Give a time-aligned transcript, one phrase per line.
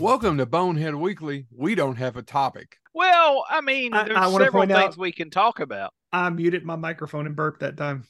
[0.00, 1.46] Welcome to Bonehead Weekly.
[1.50, 2.76] We don't have a topic.
[2.92, 5.94] Well, I mean, I- there's I wanna several things out- we can talk about.
[6.12, 8.04] I muted my microphone and burped that time.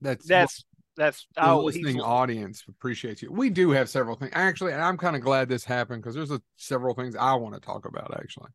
[0.00, 0.64] That's That's
[0.96, 3.30] that's the oh, he's listening audience appreciates you.
[3.30, 4.32] We do have several things.
[4.34, 7.54] Actually, and I'm kind of glad this happened because there's a, several things I want
[7.54, 8.14] to talk about.
[8.18, 8.50] Actually,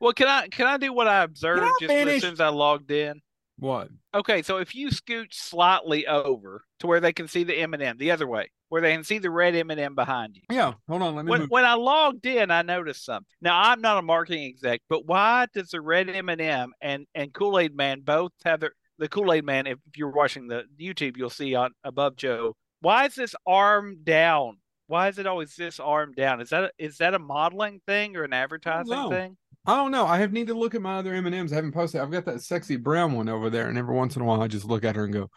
[0.00, 0.14] well.
[0.14, 2.90] Can I can I do what I observed I just as soon as I logged
[2.90, 3.20] in?
[3.58, 3.88] What?
[4.14, 7.82] Okay, so if you scoot slightly over to where they can see the M and
[7.82, 10.42] M the other way, where they can see the red M and M behind you.
[10.50, 11.14] Yeah, hold on.
[11.14, 11.50] Let me When move.
[11.50, 13.26] when I logged in, I noticed something.
[13.40, 17.06] Now I'm not a marketing exec, but why does the red M and M and
[17.14, 19.66] and Kool Aid Man both have their the Kool Aid Man?
[19.66, 22.54] If you're watching the YouTube, you'll see on above Joe.
[22.80, 24.58] Why is this arm down?
[24.88, 26.40] Why is it always this arm down?
[26.40, 29.36] Is that a, is that a modeling thing or an advertising thing?
[29.66, 30.06] I don't know.
[30.06, 31.52] I have need to look at my other M and M's.
[31.52, 32.00] I haven't posted.
[32.00, 34.46] I've got that sexy brown one over there, and every once in a while, I
[34.46, 35.30] just look at her and go,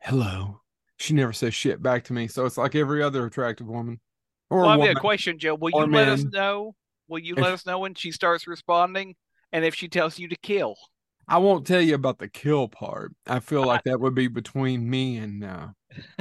[0.00, 0.60] "Hello."
[0.98, 4.00] She never says shit back to me, so it's like every other attractive woman.
[4.50, 4.96] Or Well, I've got woman.
[4.96, 5.54] a question, Joe.
[5.54, 6.74] Will you let us know?
[7.08, 9.16] Will you If- let us know when she starts responding,
[9.52, 10.76] and if she tells you to kill?
[11.28, 13.12] I won't tell you about the kill part.
[13.26, 15.68] I feel like that would be between me and uh,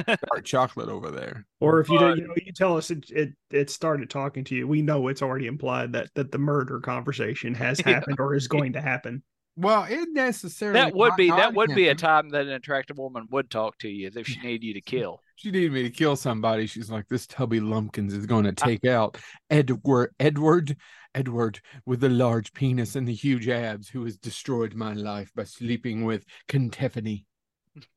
[0.06, 1.46] dark chocolate over there.
[1.60, 4.44] Or if you But- don't, you know, you tell us it, it it started talking
[4.46, 4.68] to you.
[4.68, 7.92] We know it's already implied that that the murder conversation has Yeah.
[7.94, 9.24] happened or is going to happen.
[9.58, 13.28] Well, it necessarily That would be that would be a time that an attractive woman
[13.32, 15.20] would talk to you if she needed you to kill.
[15.36, 16.68] She needed me to kill somebody.
[16.68, 19.18] She's like, this Tubby Lumpkins is going to take out
[19.50, 20.78] Edward, Edward,
[21.14, 25.44] Edward with the large penis and the huge abs, who has destroyed my life by
[25.44, 27.26] sleeping with Kentephany.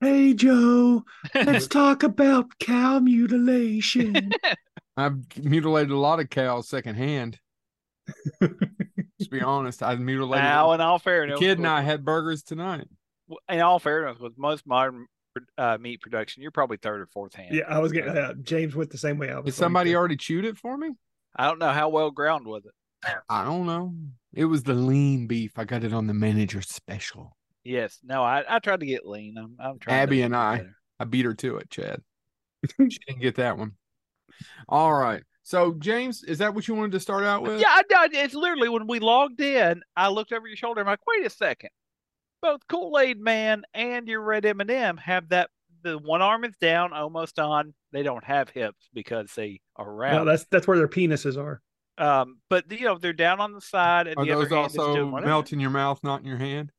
[0.00, 4.32] Hey Joe, let's talk about cow mutilation.
[4.96, 7.38] I've mutilated a lot of cows secondhand.
[8.40, 9.82] Let's be honest.
[9.82, 10.44] I've mutilated.
[10.44, 12.86] Now, in all the fairness, kid and I had burgers tonight.
[13.48, 15.06] in all fairness, with most modern
[15.58, 17.54] uh, meat production, you're probably third or fourth hand.
[17.54, 19.46] yeah, I was getting uh, James went the same way I was.
[19.46, 19.96] Did somebody to.
[19.96, 20.90] already chewed it for me?
[21.34, 22.72] I don't know how well ground was it.
[23.28, 23.94] I don't know.
[24.32, 25.58] It was the lean beef.
[25.58, 27.36] I got it on the manager special.
[27.64, 29.36] Yes, no, I, I tried to get lean.
[29.38, 30.00] I'm, I'm trying.
[30.00, 30.56] Abby to and I.
[30.58, 30.76] better.
[31.00, 32.02] I beat her to it, Chad.
[32.78, 33.72] she didn't get that one.
[34.68, 35.22] All right.
[35.42, 37.60] So, James, is that what you wanted to start out with?
[37.60, 40.80] Yeah, I, I, it's literally when we logged in, I looked over your shoulder.
[40.80, 41.70] I'm like, wait a second.
[42.40, 45.50] Both Kool Aid Man and your Red M and M have that.
[45.82, 47.74] The one arm is down, almost on.
[47.92, 50.28] They don't have hips because they are No, round.
[50.28, 51.60] that's that's where their penises are.
[51.98, 54.70] um, but you know they're down on the side, and Are the those other hand
[54.72, 56.72] is also doing melt in your mouth, not in your hand?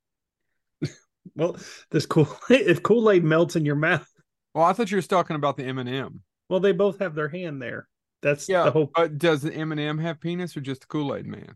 [1.36, 1.58] Well,
[1.92, 4.08] this cool if Kool Aid melts in your mouth.
[4.54, 7.16] Well, I thought you were talking about the M and m Well, they both have
[7.16, 7.88] their hand there.
[8.22, 8.92] That's Yeah, the whole.
[8.96, 11.56] but does the M and m have penis or just the Kool Aid Man?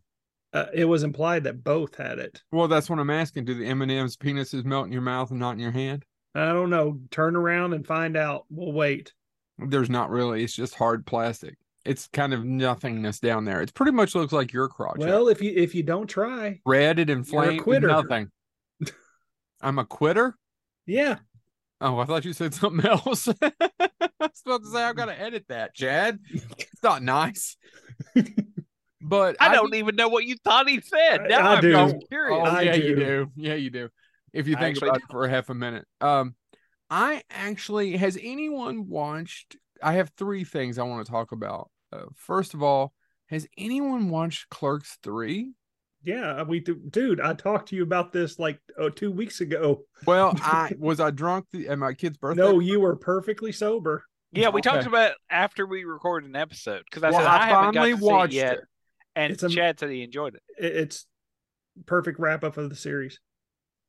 [0.52, 2.42] Uh, it was implied that both had it.
[2.52, 3.46] Well, that's what I'm asking.
[3.46, 6.06] Do the M and M's penises melt in your mouth and not in your hand?
[6.34, 7.00] I don't know.
[7.12, 8.46] Turn around and find out.
[8.50, 9.14] We'll wait.
[9.60, 10.44] There's not really.
[10.44, 11.56] It's just hard plastic.
[11.86, 13.62] It's kind of nothingness down there.
[13.62, 14.98] It pretty much looks like your crotch.
[14.98, 18.30] Well, if you if you don't try, red and inflamed, nothing.
[19.62, 20.36] I'm a quitter.
[20.86, 21.18] yeah,
[21.82, 23.28] Oh, I thought you said something else.
[23.42, 23.52] I
[24.20, 26.20] was about to say I've got to edit that, Chad.
[26.58, 27.56] It's not nice.
[29.02, 31.22] But I don't even know what you thought he said.
[31.22, 32.00] I- Now I am do.
[32.10, 32.40] curious.
[32.42, 33.06] Oh, I yeah, you do.
[33.06, 33.32] do.
[33.38, 33.90] Yeah, you do.
[34.34, 35.86] If you I think actually about it for a half a minute.
[36.02, 36.36] Um,
[36.90, 39.56] I actually has anyone watched?
[39.82, 41.72] I have three things I want to talk about.
[41.94, 42.94] Uh, first of all,
[43.28, 45.54] has anyone watched Clerks three?
[46.04, 46.44] Yeah.
[46.44, 47.22] We do, dude.
[47.22, 49.84] I talked to you about this like oh, two weeks ago.
[50.06, 52.42] Well, I was I drunk the, at my kid's birthday.
[52.42, 54.04] No, you were perfectly sober.
[54.32, 57.36] Yeah, we talked about it after we recorded an episode because I Well, said I
[57.38, 58.64] I, haven't got finally to see it watched yet, it.
[59.16, 60.44] and It's a- Chad said he enjoyed it.
[60.58, 61.08] It- It's
[61.86, 63.20] perfect wrap up of the series.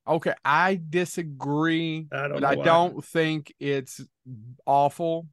[0.08, 2.06] Okay, I disagree.
[2.10, 4.00] I don't but know I don't think it's
[4.64, 5.26] awful,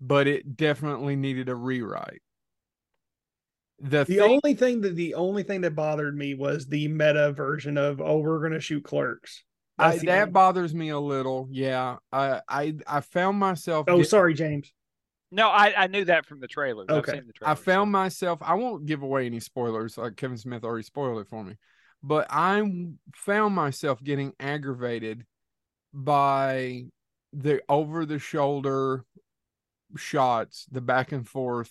[0.00, 2.20] but it definitely needed a rewrite.
[3.78, 7.32] The, The thing, only thing that the only thing that bothered me was the meta
[7.32, 9.42] version of oh we're gonna shoot clerks.
[9.78, 11.48] I, that only- bothers me a little.
[11.50, 13.84] Yeah, I I I found myself.
[13.88, 14.72] oh get- sorry James.
[15.32, 16.96] No, I, I knew that from the trailer Okay.
[17.12, 17.58] I've seen the I trailers.
[17.58, 18.38] found myself.
[18.42, 19.98] I won't give away any spoilers.
[19.98, 21.56] Like Kevin Smith already spoiled it for me,
[22.02, 22.62] but I
[23.16, 25.26] found myself getting aggravated
[25.92, 26.84] by
[27.32, 29.04] the over the shoulder
[29.96, 31.70] shots, the back and forth,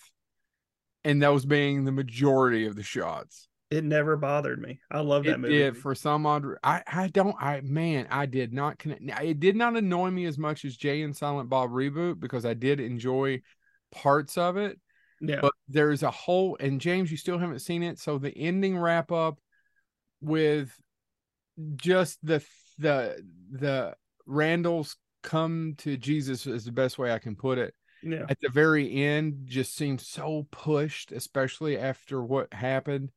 [1.06, 3.48] and those being the majority of the shots.
[3.70, 4.80] It never bothered me.
[4.90, 5.58] I love that It movie.
[5.58, 6.44] did for some odd.
[6.62, 7.34] I I don't.
[7.40, 9.02] I man, I did not connect.
[9.22, 12.54] It did not annoy me as much as Jay and Silent Bob reboot because I
[12.54, 13.42] did enjoy
[13.90, 14.78] parts of it.
[15.20, 15.40] yeah.
[15.42, 16.56] But there's a whole.
[16.60, 19.38] And James, you still haven't seen it, so the ending wrap up
[20.20, 20.70] with
[21.76, 22.44] just the
[22.78, 23.20] the
[23.50, 23.94] the
[24.26, 27.74] Randall's come to Jesus is the best way I can put it.
[28.06, 28.26] Yeah.
[28.28, 33.10] at the very end just seemed so pushed, especially after what happened.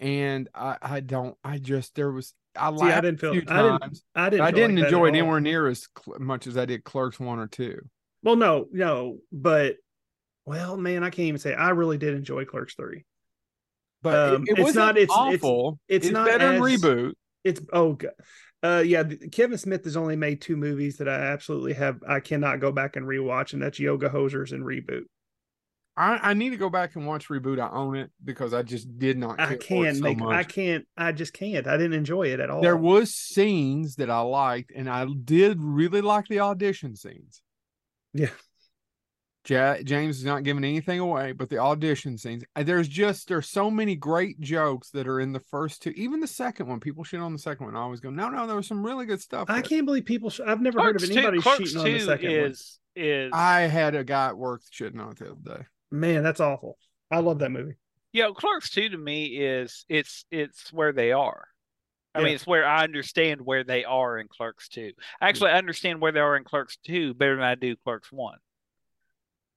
[0.00, 3.98] And I, I don't, I just there was I See, I didn't feel I didn't.
[4.14, 6.84] I didn't I didn't like enjoy it anywhere near as cl- much as I did
[6.84, 7.78] Clerks one or two.
[8.22, 9.76] Well, no, no, but
[10.46, 13.04] well, man, I can't even say I really did enjoy Clerks 3.
[14.02, 15.78] But Um, it, it it's not- it's- it's- awful.
[15.88, 17.14] it's not better than reboot.
[17.44, 18.12] It's oh god.
[18.64, 22.60] Uh yeah, Kevin Smith has only made two movies that I absolutely have I cannot
[22.60, 25.02] go back and rewatch, and that's Yoga Hosers and Reboot.
[25.96, 27.60] I, I need to go back and watch reboot.
[27.60, 29.38] I own it because I just did not.
[29.38, 31.66] I can't so make I can't I just can't.
[31.66, 32.62] I didn't enjoy it at all.
[32.62, 37.42] There was scenes that I liked, and I did really like the audition scenes.
[38.14, 38.30] Yeah.
[39.46, 42.44] Ja- James is not giving anything away, but the audition scenes.
[42.56, 46.20] uh, There's just there's so many great jokes that are in the first two, even
[46.20, 46.80] the second one.
[46.80, 47.76] People shit on the second one.
[47.76, 49.50] I always go, no, no, there was some really good stuff.
[49.50, 51.84] I there." can't believe people sh- I've never heard of anybody two, Clerks cheating on
[51.84, 52.50] the two second one.
[52.50, 55.66] is is I had a guy at work shitting on it the other day.
[55.90, 56.78] Man, that's awful.
[57.10, 57.74] I love that movie.
[58.12, 61.48] Yeah, Clerks two to me is it's it's where they are.
[62.14, 62.24] I Yeah.
[62.26, 64.92] mean, it's where I understand where they are in Clerks two.
[65.20, 68.38] Actually, I understand where they are in Clerks two better than I do Clerks one.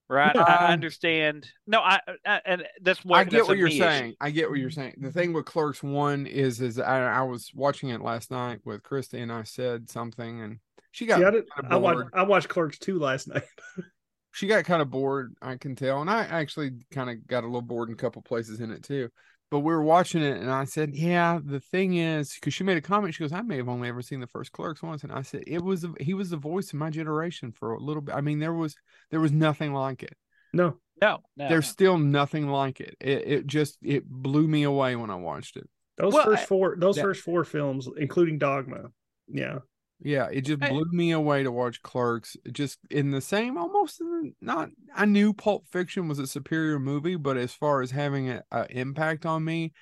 [0.09, 0.35] Right?
[0.35, 1.49] I, I understand.
[1.65, 4.05] No, I, I and that's what I get what you're me saying.
[4.05, 4.15] issue.
[4.21, 4.95] I get what you're saying.
[4.97, 8.83] The thing with Clerks One is, is I, I was watching it last night with
[8.83, 10.59] Christy, and I said something, and
[10.91, 12.13] she got See, I, did, kinda I watched bored.
[12.13, 13.43] I watched Clerks 2 last night.
[14.31, 15.35] she got kind of bored.
[15.41, 18.21] I can tell, and I actually kind of got a little bored in a couple
[18.21, 19.09] places in it too.
[19.49, 22.75] But we were watching it, and I said, "Yeah, the thing is, because she made
[22.77, 23.13] a comment.
[23.13, 25.43] She goes, I may have only ever seen the first Clerks once,' and I said,
[25.47, 28.15] it was he was the voice of my generation for a little bit.
[28.15, 28.75] I mean, there was
[29.09, 30.15] there was nothing like it.
[30.53, 30.77] No.
[31.01, 31.47] No, no.
[31.47, 31.71] There's no.
[31.71, 32.95] still nothing like it.
[32.99, 35.69] It it just it blew me away when I watched it.
[35.97, 38.91] Those Well, first four those that- first four films, including Dogma.
[39.27, 39.59] Yeah.
[39.99, 42.37] Yeah, it just blew me away to watch Clerks.
[42.51, 44.69] Just in the same, almost the- not.
[44.95, 49.25] I knew Pulp Fiction was a superior movie, but as far as having an impact
[49.25, 49.73] on me,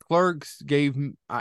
[0.00, 0.96] Clerks gave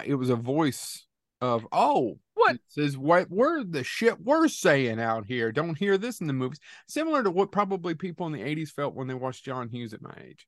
[0.06, 1.08] it was a voice
[1.42, 2.58] of oh What?
[2.76, 5.52] this what we're the shit we're saying out here.
[5.52, 6.60] Don't hear this in the movies.
[6.88, 10.02] Similar to what probably people in the '80s felt when they watched John Hughes at
[10.02, 10.46] my age.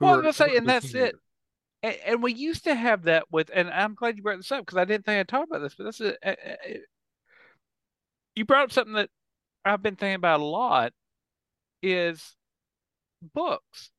[0.00, 1.14] Well, I'm was gonna say, and that's it.
[1.82, 4.64] And, and we used to have that with, and I'm glad you brought this up
[4.64, 6.16] because I didn't think I'd talk about this, but this is,
[8.38, 9.10] you brought up something that
[9.64, 10.92] I've been thinking about a lot
[11.82, 12.36] is
[13.34, 13.90] books,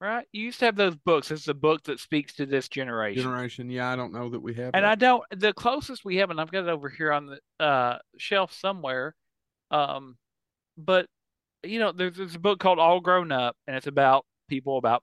[0.00, 0.24] right?
[0.32, 1.32] You used to have those books.
[1.32, 3.24] It's a book that speaks to this generation.
[3.24, 3.70] generation.
[3.70, 4.70] Yeah, I don't know that we have.
[4.72, 4.92] And that.
[4.92, 7.98] I don't, the closest we have, and I've got it over here on the uh,
[8.18, 9.14] shelf somewhere.
[9.72, 10.16] Um,
[10.78, 11.06] but
[11.64, 15.02] you know, there's, there's a book called All Grown Up, and it's about people about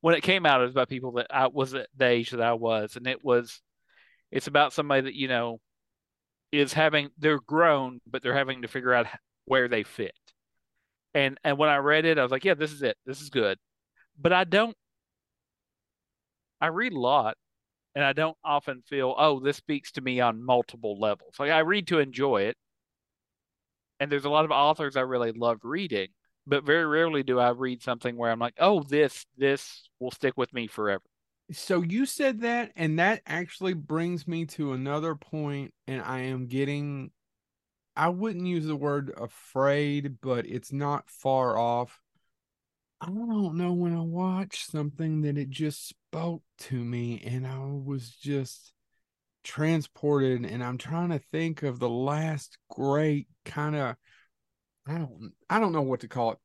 [0.00, 2.40] when it came out, it was about people that I was at the age that
[2.40, 3.60] I was, and it was,
[4.32, 5.60] it's about somebody that you know
[6.58, 9.06] is having they're grown, but they're having to figure out
[9.46, 10.14] where they fit.
[11.14, 12.96] And and when I read it, I was like, yeah, this is it.
[13.06, 13.58] This is good.
[14.18, 14.76] But I don't.
[16.60, 17.36] I read a lot,
[17.94, 21.34] and I don't often feel, oh, this speaks to me on multiple levels.
[21.38, 22.56] Like I read to enjoy it,
[24.00, 26.08] and there's a lot of authors I really love reading,
[26.46, 30.34] but very rarely do I read something where I'm like, oh, this this will stick
[30.36, 31.02] with me forever.
[31.52, 36.48] So you said that, and that actually brings me to another point, and I am
[36.48, 37.12] getting,
[37.94, 42.00] I wouldn't use the word afraid, but it's not far off.
[43.00, 47.58] I don't know when I watched something that it just spoke to me, and I
[47.58, 48.72] was just
[49.44, 53.94] transported, and I'm trying to think of the last great kind of,
[54.84, 56.38] I don't, I don't know what to call it,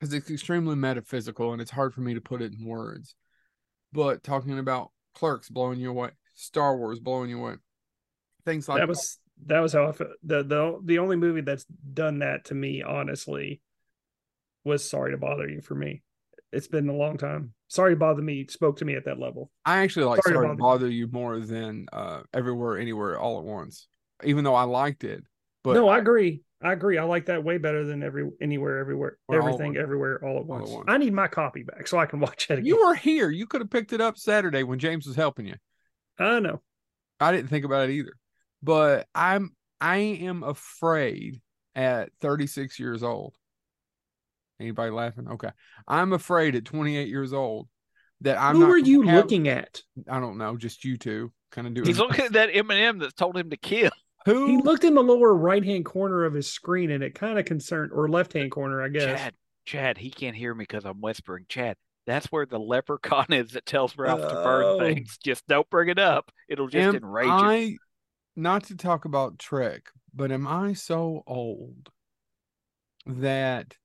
[0.00, 3.14] because it's extremely metaphysical, and it's hard for me to put it in words
[3.94, 7.54] but talking about clerks blowing you away, Star Wars blowing you away,
[8.44, 10.10] things like that was that was how I felt.
[10.22, 13.62] The the the only movie that's done that to me, honestly,
[14.64, 16.02] was Sorry to Bother You for me.
[16.52, 17.52] It's been a long time.
[17.68, 19.50] Sorry to Bother Me spoke to me at that level.
[19.64, 23.18] I actually like Sorry to Sorry to Bother bother you more than uh, Everywhere, Anywhere,
[23.18, 23.88] All at Once,
[24.22, 25.24] even though I liked it.
[25.62, 26.42] But no, I agree.
[26.64, 26.96] I agree.
[26.98, 29.78] I like that way better than every anywhere, everywhere, Or everything, once.
[29.78, 30.70] everywhere, all at All at once.
[30.70, 30.84] once.
[30.88, 32.64] I need my copy back so I can watch it again.
[32.64, 33.28] you were here.
[33.30, 35.56] You could have picked it up Saturday when James was helping you.
[36.18, 36.62] I know.
[37.20, 38.14] I didn't think about it either.
[38.62, 41.42] But I'm I am afraid
[41.74, 43.34] at 36 years old.
[44.58, 45.28] Anybody laughing?
[45.28, 45.50] Okay.
[45.86, 47.68] I'm afraid at 28 years old
[48.22, 49.82] that I'm Who not are you have- looking at?
[50.08, 52.80] I don't know, just you two kind of doing He's looking at that M and
[52.80, 53.90] M that's told him to kill.
[54.24, 57.38] Who He looked in the lower right hand corner of his screen and it kind
[57.38, 59.04] of concerned, or left hand corner, I guess.
[59.04, 59.34] Chad,
[59.66, 61.46] Chad, he can't hear me because I'm whispering.
[61.48, 61.76] Chad,
[62.06, 64.78] that's where the leprechaun is that tells Ralph to burn Oh.
[64.78, 65.18] things.
[65.22, 66.30] Just don't bring it up.
[66.48, 67.32] It'll just am enrage you.
[67.32, 67.76] I
[68.36, 71.90] not to talk about Trek, but am I so old
[73.06, 73.76] that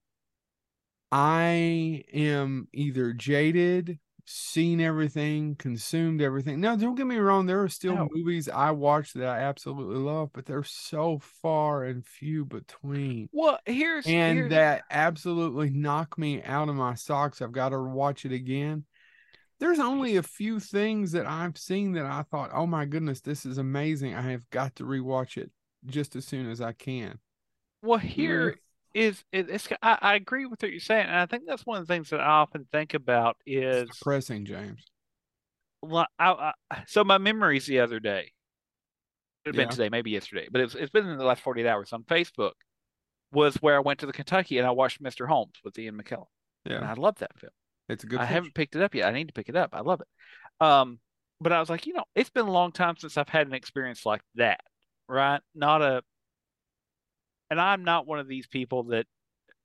[1.11, 3.99] I am either jaded,
[4.31, 6.61] seen everything, consumed everything.
[6.61, 8.07] Now, don't get me wrong, there are still No.
[8.13, 13.29] movies I watch that I absolutely love, but they're so far and few between.
[13.31, 17.41] Well, here's And here's, that absolutely knock me out of my socks.
[17.41, 18.85] I've got to watch it again.
[19.59, 23.45] There's only a few things that I've seen that I thought, oh my goodness, this
[23.45, 24.13] is amazing.
[24.15, 25.51] I have got to rewatch it
[25.85, 27.19] just as soon as I can.
[27.81, 28.59] well here
[28.93, 31.79] is it, it's I, I agree with what you're saying, and I think that's one
[31.79, 34.83] of the things that I often think about is It's depressing, James.
[35.81, 38.31] Well, I, I, so my memories the other day,
[39.45, 41.93] it have been today, maybe yesterday, but it's it's been in the last 48 hours
[41.93, 42.51] on Facebook,
[43.31, 45.27] was where I went to the Kentucky and I watched Mr.
[45.27, 46.25] Holmes with Ian McKellen,
[46.65, 47.51] and Yeah, I love that film.
[47.87, 48.19] it's a good.
[48.19, 49.07] I haven't picked it up yet.
[49.07, 49.69] I need to pick it up.
[49.73, 50.07] I love it.
[50.65, 50.99] Um,
[51.39, 53.53] but I was like, you know, it's been a long time since I've had an
[53.53, 54.59] experience like that,
[55.07, 55.39] right?
[55.55, 56.01] Not a,
[57.49, 59.05] and I'm not one of these people that,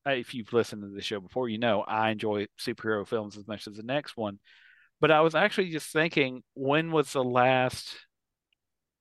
[0.06, 3.46] uh, if you've listened to the show before, you know I enjoy superhero films as
[3.46, 4.38] much as the next one.
[5.00, 7.94] But I was actually just thinking, when was the last,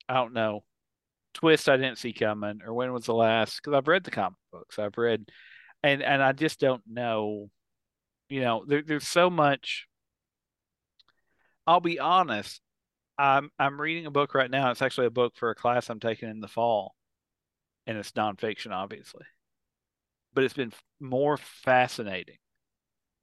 [0.09, 0.63] I don't know,
[1.33, 3.57] twist I didn't see coming, or when was the last?
[3.57, 5.25] Because I've read the comic books, I've read,
[5.83, 7.49] and and I just don't know.
[8.29, 9.87] You know, there, there's so much.
[11.67, 12.61] I'll be honest.
[13.17, 14.71] I'm I'm reading a book right now.
[14.71, 16.95] It's actually a book for a class I'm taking in the fall,
[17.87, 19.25] and it's nonfiction, obviously.
[20.33, 22.37] But it's been more fascinating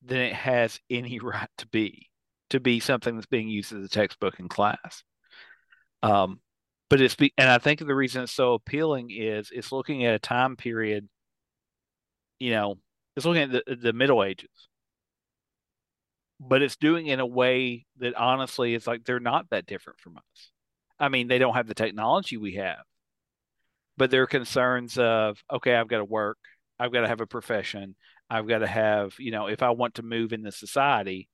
[0.02, 2.08] than it has any right to be,
[2.50, 5.02] to be something that's being used as a textbook in class.
[6.02, 6.40] Um,
[6.88, 10.14] but it's be, and I think the reason it's so appealing is it's looking at
[10.14, 11.08] a time period.
[12.38, 12.78] You know,
[13.16, 14.68] it's looking at the the Middle Ages
[16.40, 20.00] but it's doing it in a way that honestly it's like they're not that different
[20.00, 20.50] from us.
[20.98, 22.82] I mean, they don't have the technology we have,
[24.00, 26.38] but there are concerns of, okay, I've got to work,
[26.78, 27.96] I've got to have a profession,
[28.30, 31.28] I've got to have, you know, if I want to move in the society,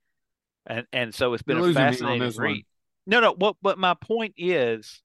[0.65, 2.65] and and so it's been You're a losing me on fascinating read.
[3.05, 5.01] No, no, what but my point is,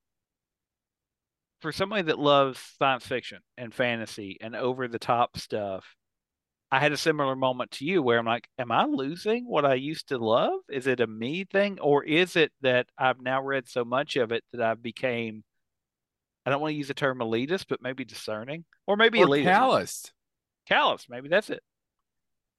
[1.60, 5.94] for somebody that loves science fiction and fantasy and over the top stuff,
[6.72, 9.74] I had a similar moment to you where I'm like, am I losing what I
[9.74, 10.58] used to love?
[10.68, 11.78] Is it a me thing?
[11.78, 15.44] Or is it that I've now read so much of it that I've became,
[16.44, 18.64] I don't want to use the term elitist, but maybe discerning?
[18.86, 19.44] Or maybe Or elitist.
[19.44, 20.12] calloused.
[20.68, 21.06] Callous.
[21.08, 21.62] Maybe that's it.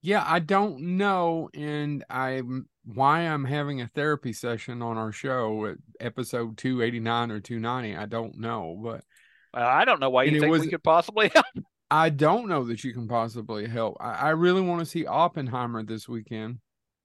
[0.02, 5.64] Yeah, I don't know, and I'm why I'm having a therapy session on our show
[5.66, 7.96] at episode 289 or 290.
[7.96, 9.02] I don't know, but
[9.54, 11.46] Well, I don't know why you it think was- we could possibly help.
[11.90, 13.96] I don't know that you can possibly help.
[14.00, 16.58] I, I really want to see Oppenheimer this weekend.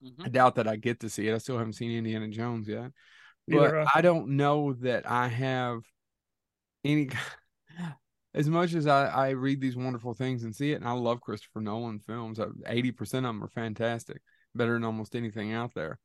[0.03, 0.25] Mhm.
[0.25, 1.35] I doubt that I get to see it.
[1.35, 2.91] I still haven't seen Indiana Jones yet.
[3.47, 3.99] But have I.
[3.99, 5.81] I don't know that I have
[6.83, 7.09] any
[8.33, 11.21] as much as I, I read these wonderful things and see it, and I love
[11.21, 12.39] Christopher Nolan films.
[12.67, 14.21] Eighty percent of them are fantastic,
[14.55, 15.99] better than almost anything out there.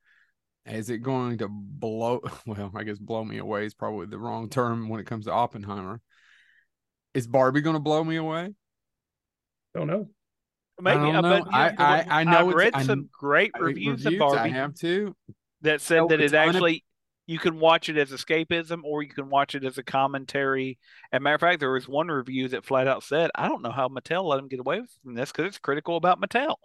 [0.67, 2.23] Is it going to blow?
[2.47, 5.33] Well, I guess blow me away is probably the wrong term when it comes to
[5.33, 6.01] Oppenheimer.
[7.13, 8.55] Is Barbie going to blow me away?
[9.75, 10.09] Don't know.
[10.81, 10.99] Maybe.
[10.99, 11.45] don't uh, know.
[11.53, 12.31] I, I, I, know.
[12.33, 14.35] I've it's- read I- some great I- reviews, of Barbie.
[14.35, 15.15] I Barbie have too.
[15.63, 16.85] that said know that it ton of- actually
[17.27, 20.79] you can watch it as escapism or you can watch it as a commentary.
[21.13, 23.63] As a matter of fact, there was one review that flat out said, "I don't
[23.63, 26.57] know how Mattel let him get away from this because it's critical about Mattel."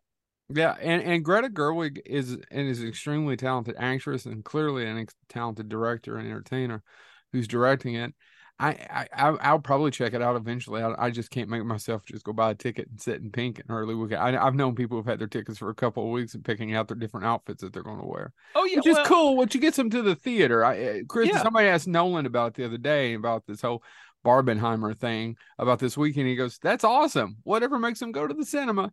[0.51, 4.97] Yeah, and, and Greta Gerwig is and is an extremely talented actress and clearly an
[4.97, 6.83] ex- talented director and entertainer
[7.31, 8.13] who's directing it.
[8.61, 10.81] I, I I'll probably check it out eventually.
[10.81, 13.59] I, I just can't make myself just go buy a ticket and sit and pink
[13.59, 14.21] an early weekend.
[14.21, 16.75] I, I've known people who've had their tickets for a couple of weeks and picking
[16.75, 19.37] out their different outfits that they're going to wear, Oh yeah, which is cool.
[19.37, 20.65] Which you get them to the theater.
[20.65, 21.41] I uh, Chris, Yeah.
[21.41, 23.81] somebody asked Nolan about the other day about this whole
[24.25, 26.27] Barbenheimer thing about this weekend.
[26.27, 27.37] He goes, "That's awesome.
[27.43, 28.91] Whatever makes them go to the cinema."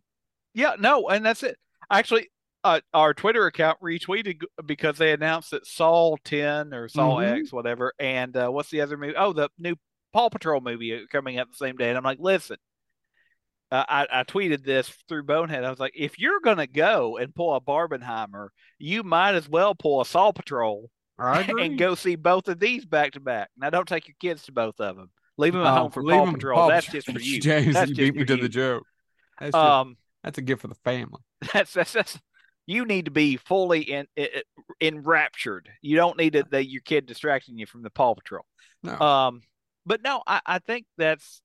[0.53, 1.57] Yeah, no, and that's it.
[1.91, 2.29] Actually,
[2.63, 7.39] uh, our Twitter account retweeted because they announced that Saw 10 or Saw Mhm.
[7.41, 9.13] X, whatever, and uh, what's the other movie?
[9.17, 9.75] Oh, the new
[10.13, 11.89] Paw Patrol movie uh, coming out the same day.
[11.89, 12.57] And I'm like, listen,
[13.71, 15.63] uh, I, I tweeted this through Bonehead.
[15.63, 18.49] I was like, if you're going to go and pull a Barbenheimer,
[18.79, 23.11] you might as well pull a Saw Patrol and go see both of these back
[23.13, 23.49] to back.
[23.57, 25.09] Now, don't take your kids to both of them.
[25.37, 26.57] Leave them at Oh, home for Paw Patrol.
[26.59, 27.39] Paw That's just for you.
[27.41, 28.41] James, That's you beat me to you.
[28.41, 28.83] the joke.
[29.39, 31.21] That's just, Um, that's a gift for the family.
[31.53, 32.17] that's that's, that's
[32.67, 34.27] you need to be fully in, in
[34.79, 35.69] enraptured.
[35.81, 38.45] You don't need it that your kid distracting you from the Paw Patrol.
[38.83, 39.41] No, Um,
[39.85, 41.41] but no, I, I think that's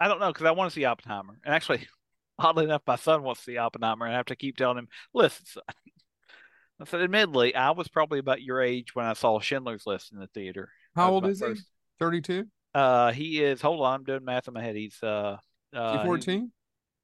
[0.00, 1.86] I don't know because I want to see Oppenheimer, and actually,
[2.38, 4.88] oddly enough, my son wants to see Oppenheimer, and I have to keep telling him,
[5.14, 5.62] listen, son.
[6.80, 10.18] I said, admittedly, I was probably about your age when I saw Schindler's List in
[10.18, 10.68] the theater.
[10.94, 11.54] How old is he?
[11.98, 12.46] Thirty-two.
[12.74, 13.62] Uh, he is.
[13.62, 14.76] Hold on, I'm doing math in my head.
[14.76, 15.38] He's uh,
[15.74, 16.52] uh, fourteen.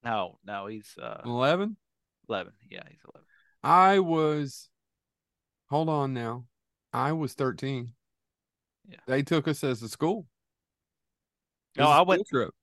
[0.03, 1.77] no, no, he's uh, Eleven.
[2.29, 2.53] Eleven.
[2.69, 3.27] Yeah, he's eleven.
[3.63, 4.69] I was.
[5.69, 6.45] Hold on now.
[6.91, 7.93] I was thirteen.
[8.87, 8.97] Yeah.
[9.07, 10.25] They took us as a school.
[11.77, 12.53] No, I went- Trip.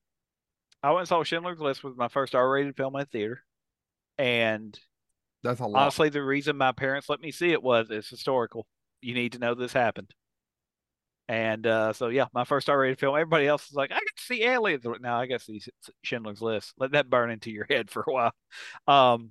[0.83, 3.43] I went and saw Schindler's List was my first R-rated film in theater,
[4.17, 4.79] and
[5.43, 5.83] That's a lot.
[5.83, 8.67] honestly, the reason my parents let me see it was it's historical.
[9.03, 10.15] You need to know this happened.
[11.29, 13.15] And uh, so, yeah, my first R-rated film.
[13.15, 14.85] Everybody else is like, I get to see aliens.
[15.01, 15.63] Now I got to see
[16.03, 16.73] Schindler's List.
[16.79, 18.33] Let that burn into your head for a while.
[18.89, 19.31] Um,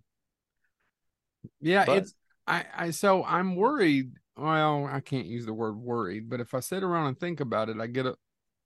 [1.62, 2.14] Yeah, But- it's
[2.48, 4.14] I I so I'm worried.
[4.36, 7.70] Well, I can't use the word worried, but if I sit around and think about
[7.70, 8.16] it, I get a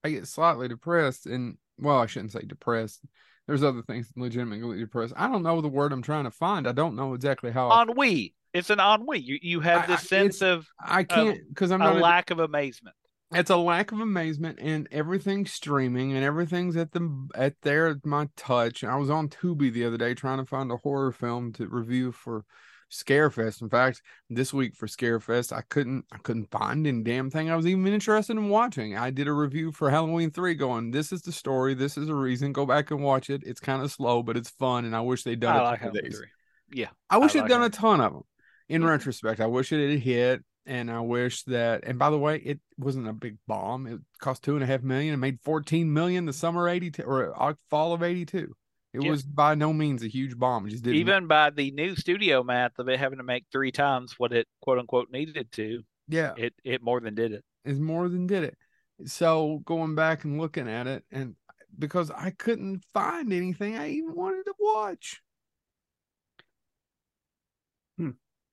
[0.04, 3.02] I get slightly depressed and well, I shouldn't say depressed.
[3.48, 5.14] There's other things legitimately depressed.
[5.18, 6.68] I don't know the word I'm trying to find.
[6.68, 8.36] I don't know exactly how I, ennui.
[8.54, 9.20] It's an ennui.
[9.20, 12.00] You you have I- I- this sense of I can't because I'm a not a-
[12.00, 12.96] lack of amazement.
[13.36, 18.06] It's a lack of amazement and everything's streaming and everything's at the at there at
[18.06, 18.84] my touch.
[18.84, 22.12] I was on Tubi the other day trying to find a horror film to review
[22.12, 22.46] for
[22.92, 23.62] Scarefest.
[23.62, 27.56] In fact, this week for Scarefest, I couldn't I couldn't find any damn thing I
[27.56, 28.96] was even interested in watching.
[28.96, 32.16] I did a review for Halloween 3 going, this is the story, this is a
[32.16, 32.54] reason.
[32.54, 33.42] Go back and watch it.
[33.46, 35.80] It's kind of slow, but it's fun and I wish they'd done I it like
[35.80, 36.18] Halloween days.
[36.18, 36.28] three.
[36.72, 37.68] Yeah, I wish I like done her.
[37.68, 38.24] a ton of them.
[38.70, 38.90] In Yeah.
[38.90, 41.84] retrospect, I wish it had hit, and I wish that.
[41.86, 43.88] And by the way, it wasn't a big bomb.
[43.88, 47.04] It cost two and a half million and made fourteen million the summer eighty two
[47.04, 48.56] or uh, fall of eighty two.
[48.94, 49.10] It Yeah.
[49.10, 50.68] was by no means a huge bomb.
[50.68, 51.00] It just didn't.
[51.00, 54.48] even by the new studio math of it having to make three times what it
[54.62, 57.44] quote unquote needed to, yeah, it it more than did it.
[57.66, 57.72] it.
[57.72, 58.58] is more than did it.
[59.06, 61.36] So going back and looking at it, and
[61.78, 65.22] because I couldn't find anything I even wanted to watch.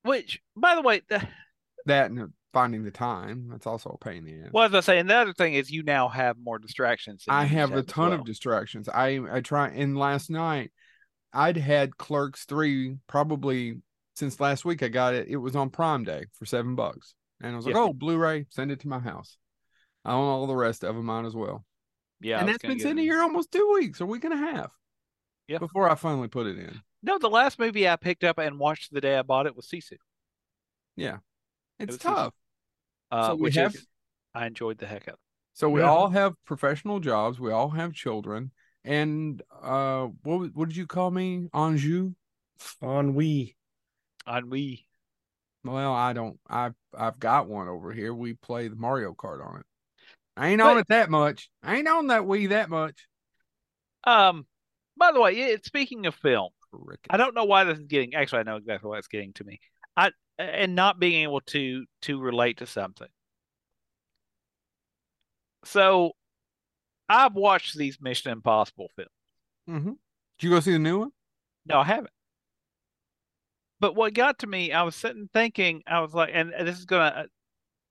[0.02, 1.26] Which, by the way, the,
[1.86, 3.48] That and finding the time.
[3.50, 4.52] That's also a pain in the ass.
[4.52, 7.24] well, as I say, and the other thing is you now have more distractions.
[7.28, 8.20] I have a ton well.
[8.20, 8.88] of distractions.
[8.88, 10.72] I I try and last night
[11.32, 13.80] I'd had Clerks 3 probably
[14.16, 15.28] since last week I got it.
[15.28, 17.14] It was on Prime Day for 7 bucks.
[17.40, 17.82] And I was like, Yeah.
[17.82, 19.38] "Oh, Blu-ray, send it to my house."
[20.04, 21.64] I own all the rest of them mine as well.
[22.20, 24.70] Yeah, and that's been sitting here almost 2 weeks, a week and a half.
[25.46, 25.58] Yeah.
[25.58, 26.80] Before I finally put it in.
[27.02, 29.66] No, the last movie I picked up and watched the day I bought it was
[29.66, 29.96] Sisu.
[31.80, 32.34] It's tough.
[33.10, 33.86] Uh, So we which have- is
[34.34, 35.14] I enjoyed the heck out.
[35.14, 35.20] of.
[35.54, 35.90] So we Yeah.
[35.90, 38.52] all have professional jobs, we all have children.
[38.84, 41.48] And uh what what did you call me?
[41.52, 42.14] Anjou?
[42.82, 43.56] on we.
[44.28, 44.86] Ennui.
[45.64, 46.38] Well, I don't.
[46.46, 48.14] I've I've got one over here.
[48.14, 49.66] We play the Mario Kart on it.
[50.36, 51.50] I ain't on it that much.
[51.62, 53.06] I ain't on that Wii that much.
[54.04, 54.46] Um,
[54.96, 57.06] by the way, it, speaking of film, Cricket.
[57.10, 58.14] I don't know why this is getting.
[58.14, 59.60] Actually, I know exactly why it's getting to me.
[59.96, 63.08] I and not being able to to relate to something.
[65.64, 66.12] So,
[67.08, 69.10] I've watched these Mission Impossible films.
[69.68, 69.92] Mm-hmm.
[70.38, 71.12] Did you go see the new one?
[71.66, 72.10] No, I haven't.
[73.78, 76.84] But what got to me, I was sitting thinking, I was like, and this is
[76.84, 77.26] gonna,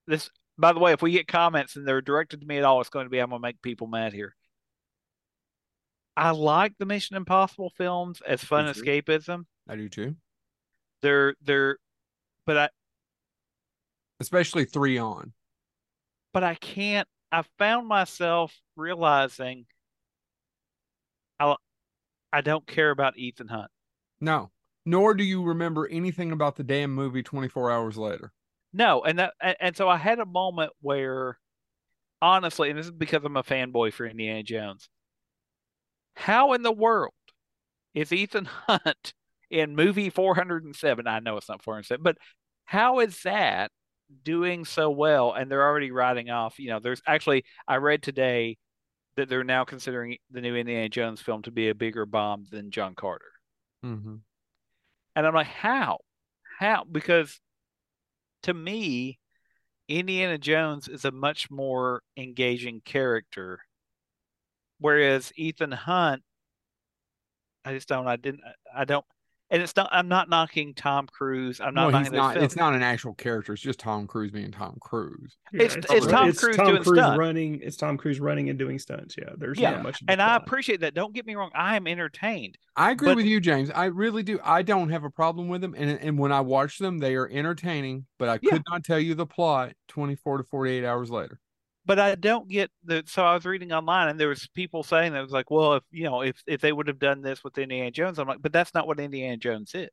[0.07, 0.29] this.
[0.57, 2.89] By the way, if we get comments and they're directed to me at all, it's
[2.89, 4.35] going to be I'm gonna make people mad here.
[6.17, 9.45] I like the Mission Impossible films as fun escapism.
[9.69, 10.15] I do too.
[11.01, 11.77] They're they're,
[12.49, 12.69] but I
[14.19, 15.33] Especially three on.
[16.33, 17.07] but I can't.
[17.31, 19.67] I found myself realizing
[21.39, 21.55] I
[22.33, 23.69] I don't care about Ethan Hunt.
[24.19, 24.49] No.
[24.83, 28.31] Nor do you remember anything about the damn movie 24 hours later.
[28.73, 31.37] No, and that and, and so I had a moment where
[32.19, 34.89] honestly, and this is because I'm a fanboy for Indiana Jones.
[36.15, 37.13] How in the world
[37.93, 39.13] is Ethan Hunt
[39.51, 41.07] in movie 407?
[41.07, 42.17] I know it's not 407, but
[42.69, 43.71] how is that
[44.23, 45.33] doing so well?
[45.33, 48.59] And they're already writing off, you know, there's actually I read today
[49.15, 52.69] that they're now considering the new Indiana Jones film to be a bigger bomb than
[52.69, 53.31] John Carter.
[53.83, 54.17] Mm-hmm.
[55.15, 55.97] And I'm like, how?
[56.59, 56.83] How?
[56.83, 57.39] Because
[58.43, 59.17] to me,
[59.87, 63.61] Indiana Jones is a much more engaging character.
[64.79, 66.21] Whereas Ethan Hunt,
[67.65, 68.43] I just don't, I didn't,
[68.75, 69.05] I don't,
[69.51, 71.59] and it's not, I'm not knocking Tom Cruise.
[71.59, 72.43] I'm not No, he's knocking not.
[72.43, 73.53] It's not an actual character.
[73.53, 75.37] It's just Tom Cruise being Tom Cruise.
[75.53, 77.17] It's- it's Tom, Tom Cruise doing stunts.
[77.17, 77.59] running.
[77.61, 79.15] It's Tom Cruise running and doing stunts.
[79.17, 80.03] Yeah, there's Yeah, not much.
[80.07, 80.93] And I appreciate that.
[80.93, 81.51] Don't get me wrong.
[81.55, 82.57] I am entertained.
[82.75, 83.71] I agree But- with you, James.
[83.71, 84.39] I really do.
[84.43, 87.27] I don't have a problem with them, and and when I watch them, they are
[87.27, 88.05] entertaining.
[88.17, 88.51] But I Yeah.
[88.51, 91.39] could not tell you the plot 24 to 48 hours later.
[91.85, 93.03] But I don't get the.
[93.07, 95.73] So I was reading online, and there was people saying that it was like, well,
[95.75, 98.41] if you know, if if they would have done this with Indiana Jones, I'm like,
[98.41, 99.89] but that's not what Indiana Jones is.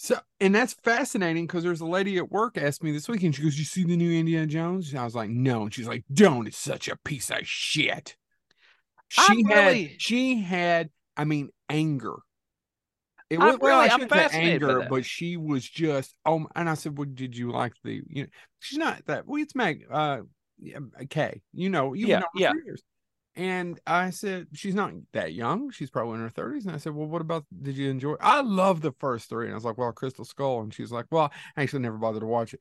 [0.00, 3.34] So, and that's fascinating because there's a lady at work asked me this weekend.
[3.34, 5.88] She goes, "You see the new Indiana Jones?" And I was like, "No." And she's
[5.88, 6.46] like, "Don't!
[6.46, 8.16] It's such a piece of shit."
[9.08, 12.16] She I'm had, really- she had, I mean, anger.
[13.30, 14.88] It I'm was well, really- I I'm shouldn't say by anger, that.
[14.90, 18.00] but she was just oh, and I said, "Well, did you like the?
[18.08, 18.28] You know,
[18.60, 19.26] she's not that.
[19.26, 20.18] Well, it's Meg, uh,
[20.58, 21.42] yeah, uh, Kay.
[21.52, 22.52] You know, you Yeah, know yeah.
[22.54, 22.82] years."
[23.36, 25.70] And I said, "She's not that young.
[25.70, 26.66] She's probably in her thirties.
[26.66, 27.44] And I said, "Well, what about?
[27.62, 28.14] Did you enjoy?
[28.20, 29.46] I love the first three.
[29.46, 32.22] And I was like, "Well, Crystal Skull." And she's like, "Well, I actually never bothered
[32.22, 32.60] to watch it."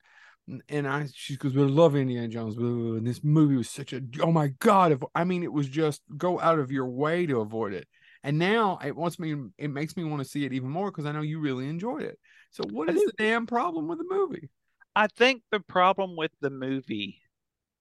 [0.70, 4.02] And- I, she goes, "But I love Indiana Jones." And this movie was such a,
[4.22, 4.92] oh my god!
[4.92, 7.88] If I mean, it was just go out of your way to avoid it.
[8.24, 11.06] And now it wants me, it makes me want to see it even more because
[11.06, 12.20] I know you really enjoyed it.
[12.52, 14.50] So what is the damn problem with the movie?
[14.96, 17.22] I think the problem with the movie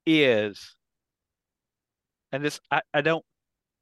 [0.06, 0.76] is,
[2.32, 3.24] and this I, I don't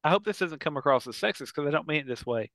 [0.05, 2.51] I hope this doesn't come across as sexist because I don't mean it this way.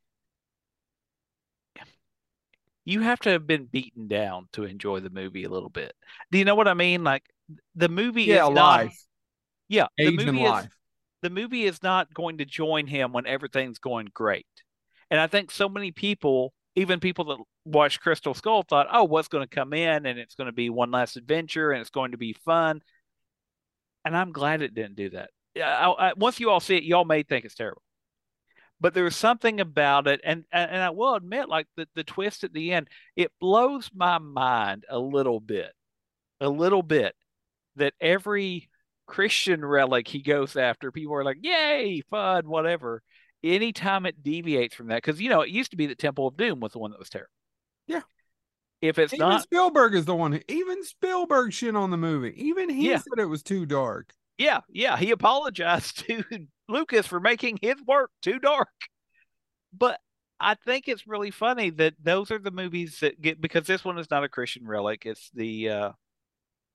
[2.86, 5.94] You have to have been beaten down to enjoy the movie a little bit.
[6.32, 7.04] Do you know what I mean?
[7.04, 7.24] Like
[7.76, 9.06] the movie Yeah, is not life,
[9.70, 10.72] yeah, the age and movie is life.
[11.24, 14.48] the movie is not going to join him when everything's going great.
[15.12, 19.30] And I think so many people, even people that watched Crystal Skull, thought, oh, what's
[19.30, 22.12] going to come in and it's going to be one last adventure and it's going
[22.12, 22.82] to be fun.
[24.06, 25.30] And I'm glad it didn't do that.
[25.58, 27.82] I, I, once you all see it, y'all may think it's terrible.
[28.82, 32.46] But there was something about it, and and I will admit, like the, the twist
[32.46, 35.74] at the end, it blows my mind a little bit,
[36.40, 37.14] a little bit,
[37.76, 38.70] that every
[39.06, 43.02] Christian relic he goes after, people are like, yay, fun, whatever.
[43.44, 46.38] Anytime it deviates from that, because you know, it used to be the Temple of
[46.38, 47.32] Doom was the one that was terrible.
[47.86, 48.02] Yeah.
[48.82, 50.32] If it's Even not, Spielberg is the one.
[50.34, 52.34] Who, even Spielberg shit on the movie.
[52.38, 52.98] Even he Yeah.
[52.98, 54.14] said it was too dark.
[54.38, 56.24] yeah, yeah, he apologized to
[56.70, 58.70] Lucas for making his work too dark.
[59.74, 60.00] But
[60.40, 63.98] I think it's really funny that those are the movies that get because this one
[63.98, 65.06] is not a Christian relic.
[65.06, 65.92] It's the uh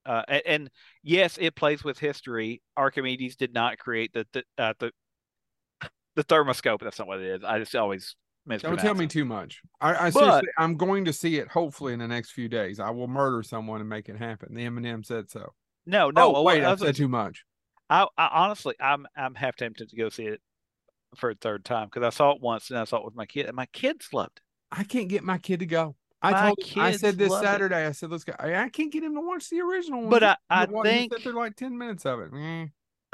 [0.05, 0.71] uh and, and
[1.03, 2.61] yes, it plays with history.
[2.77, 4.91] Archimedes did not create the the uh, the
[6.15, 6.79] the thermoscope.
[6.81, 7.43] That's not what it is.
[7.43, 8.15] I just always
[8.47, 9.61] Don't tell me too much.
[9.81, 11.47] I, I But- seriously, I'm going to see it.
[11.47, 14.53] Hopefully, in the next few days, I will murder someone and make it happen.
[14.53, 15.53] The M and M said so.
[15.85, 16.27] No, no.
[16.27, 17.43] oh, what wait, I I said too much.
[17.89, 20.41] I, I honestly, I'm I'm half tempted to go see it
[21.15, 23.25] for a third time because I saw it once and I saw it with my
[23.25, 24.41] kid, and my kids loved it.
[24.71, 25.95] I can't get my kid to go.
[26.21, 27.47] I My told him, I said this loved it.
[27.47, 27.85] Saturday.
[27.85, 28.33] I said let's go.
[28.39, 30.09] I, can't get him to watch the original one.
[30.09, 32.31] But I, I He wa- he think through like ten minutes of it.
[32.35, 32.65] Eh.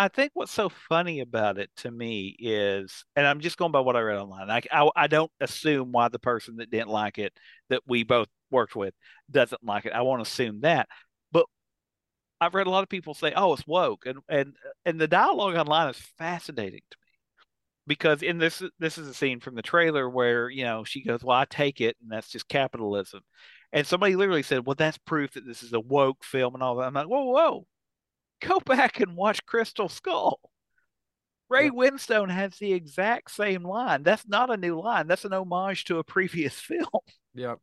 [0.01, 3.81] I think what's so funny about it to me is, and I'm just going by
[3.81, 4.49] what I read online.
[4.49, 7.33] I, I, I don't assume why the person that didn't like it,
[7.69, 8.95] that we both worked with,
[9.29, 9.93] doesn't like it.
[9.93, 10.89] I won't assume that.
[11.31, 11.45] But
[12.39, 14.55] I've read a lot of people say, "Oh, it's woke," and and
[14.87, 17.11] and the dialogue online is fascinating to me
[17.87, 21.23] because in this this is a scene from the trailer where you know she goes,
[21.23, 23.21] "Well, I take it, and that's just capitalism,"
[23.71, 26.77] and somebody literally said, "Well, that's proof that this is a woke film and all
[26.77, 27.67] that." I'm like, "Whoa, whoa."
[28.41, 30.39] Go back and watch Crystal Skull.
[31.49, 31.73] Ray Yep.
[31.73, 34.03] Winstone has the exact same line.
[34.03, 35.07] That's not a new line.
[35.07, 36.85] That's an homage to a previous film.
[37.35, 37.59] Yep.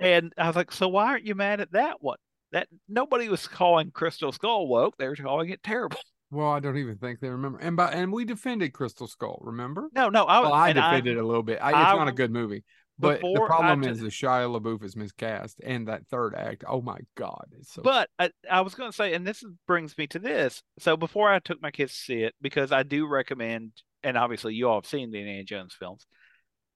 [0.00, 2.18] And I was like, so why aren't you mad at that one?
[2.52, 4.96] That nobody was calling Crystal Skull woke.
[4.96, 5.98] They were calling it terrible.
[6.28, 7.58] Well, I don't even think they remember.
[7.60, 9.38] And by and we defended Crystal Skull.
[9.42, 9.88] Remember?
[9.94, 10.46] No, no, I was.
[10.46, 11.60] Well, I and I- defended it a little bit.
[11.62, 12.64] I, it's I not a good movie.
[12.98, 16.34] But the before I problem t- is the Shia LaBeouf is miscast, and that third
[16.34, 16.64] act.
[16.66, 17.82] Oh my god, it's so.
[17.82, 20.62] But I, I was going to say, and this brings me to this.
[20.78, 24.54] So before I took my kids to see it, because I do recommend, and obviously
[24.54, 26.06] you all have seen the Indiana Jones films,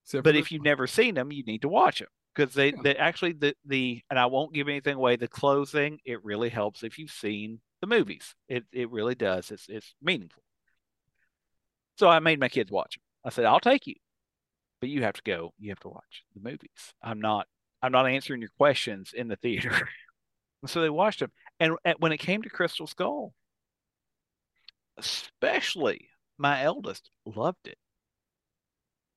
[0.04, 0.66] except but if you've one.
[0.68, 2.80] never seen them, you need to watch them because they, Yeah.
[2.82, 5.16] they actually the the and I won't give anything away.
[5.16, 8.34] The closing it really helps if you've seen the movies.
[8.46, 9.50] It it really does.
[9.50, 10.42] It's it's meaningful.
[11.96, 13.02] So I made my kids watch them.
[13.24, 13.94] I said I'll take you,
[14.80, 15.52] but you have to go.
[15.58, 16.94] You have to watch the movies.
[17.02, 17.46] I'm not
[17.82, 19.88] I'm not answering your questions in the theater.
[20.66, 23.32] So they watched them, and at, when it came to Crystal Skull,
[24.98, 27.78] especially my eldest loved it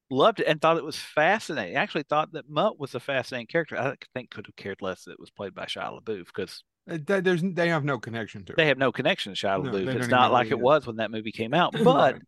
[0.09, 1.75] loved it and thought it was fascinating.
[1.75, 3.77] Actually, thought that Mutt was a fascinating character.
[3.77, 6.97] I think could have cared less that it was played by Shia LaBeouf because Uh,
[7.21, 8.55] there's they have no connection to it.
[8.57, 9.95] they have no connection to Shia No, LaBeouf.
[9.95, 11.73] it's not like it was when that movie came out.
[11.83, 12.19] But.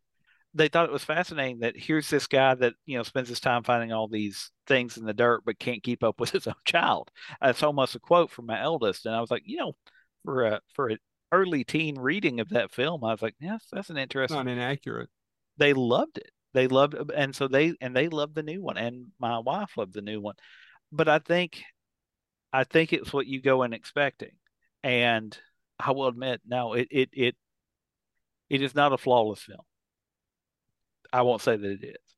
[0.56, 3.64] They thought it was fascinating that here's this guy that you know spends his time
[3.64, 7.12] finding all these things in the dirt but can't keep up with his own child.
[7.42, 9.74] That's almost a quote from my eldest, and I was like, you know,
[10.24, 10.98] for a for an
[11.32, 15.10] early teen reading of that film, I was like, yes, that's an interesting not inaccurate.
[15.58, 16.32] they loved it.
[16.54, 19.94] They loved and so they and they loved the new one and my wife loved
[19.94, 20.36] the new one.
[20.92, 21.62] But I think
[22.54, 24.32] I think it's what you go in expecting.
[24.84, 25.38] And
[25.80, 27.36] I will admit, no, it it it
[28.50, 29.66] it is not a flawless film.
[31.14, 32.16] I won't say that it is.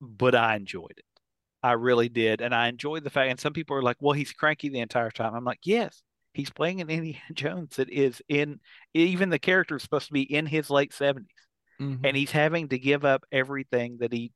[0.00, 1.04] But I enjoyed it.
[1.62, 2.40] I really did.
[2.40, 5.10] And I enjoyed the fact and some people are like, well, he's cranky the entire
[5.10, 5.34] time.
[5.34, 8.60] I'm like, yes, he's playing an Indiana Jones that is in
[8.94, 11.26] even the character is supposed to be in his late 70s
[11.78, 12.00] Mhm.
[12.04, 14.32] and he's having to give up everything that he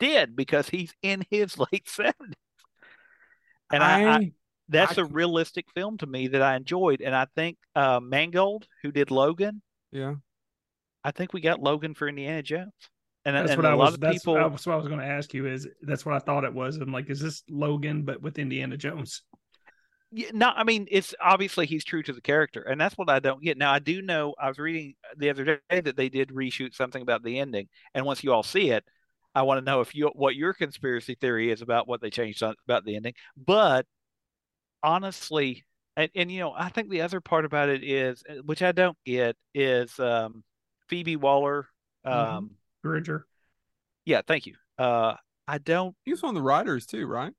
[0.00, 2.34] did because he's in his late seventies.
[3.72, 4.32] And I, I, I,
[4.68, 7.00] that's I a realistic film to me that I enjoyed.
[7.00, 10.14] And I think uh, Mangold, who did Logan, yeah.
[11.04, 12.72] I think we got Logan for Indiana Jones.
[13.24, 13.94] And, That's and what a I lot was.
[13.94, 15.46] of That's people, that's what I was going to ask you.
[15.46, 16.76] Is that's what I thought it was?
[16.76, 19.22] I'm like, is this Logan but with Indiana Jones?
[20.10, 23.20] Yeah, no, I mean, it's obviously he's true to the character, and that's what I
[23.20, 23.56] don't get.
[23.56, 27.00] Now, I do know I was reading the other day that they did reshoot something
[27.00, 28.84] about the ending, and once you all see it,
[29.34, 32.42] I want to know if you what your conspiracy theory is about what they changed
[32.42, 33.14] on, about the ending.
[33.36, 33.86] But
[34.82, 35.64] honestly,
[35.96, 38.72] and, and you know, I think the other part about it is, uh, which I
[38.72, 40.42] don't get, is um,
[40.92, 41.68] Phoebe Waller.
[42.04, 42.50] Um.
[42.82, 43.26] Bridger.
[44.04, 44.56] Yeah, thank you.
[44.76, 45.14] Uh,
[45.48, 45.96] I don't.
[46.04, 47.32] He was one of the writers too, right?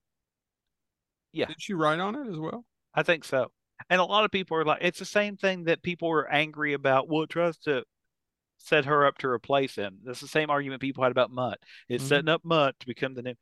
[1.34, 1.46] Yeah.
[1.46, 2.66] Did she write on it as well?
[2.96, 3.52] I think so.
[3.92, 6.74] And a lot of people are like, it's the same thing that people were angry
[6.74, 7.08] about.
[7.10, 7.84] Well, it tries to
[8.58, 10.00] set her up to replace him.
[10.04, 11.60] That's the same argument people had about Mutt.
[11.90, 12.08] It's Mhm.
[12.08, 13.36] setting up Mutt to become the new.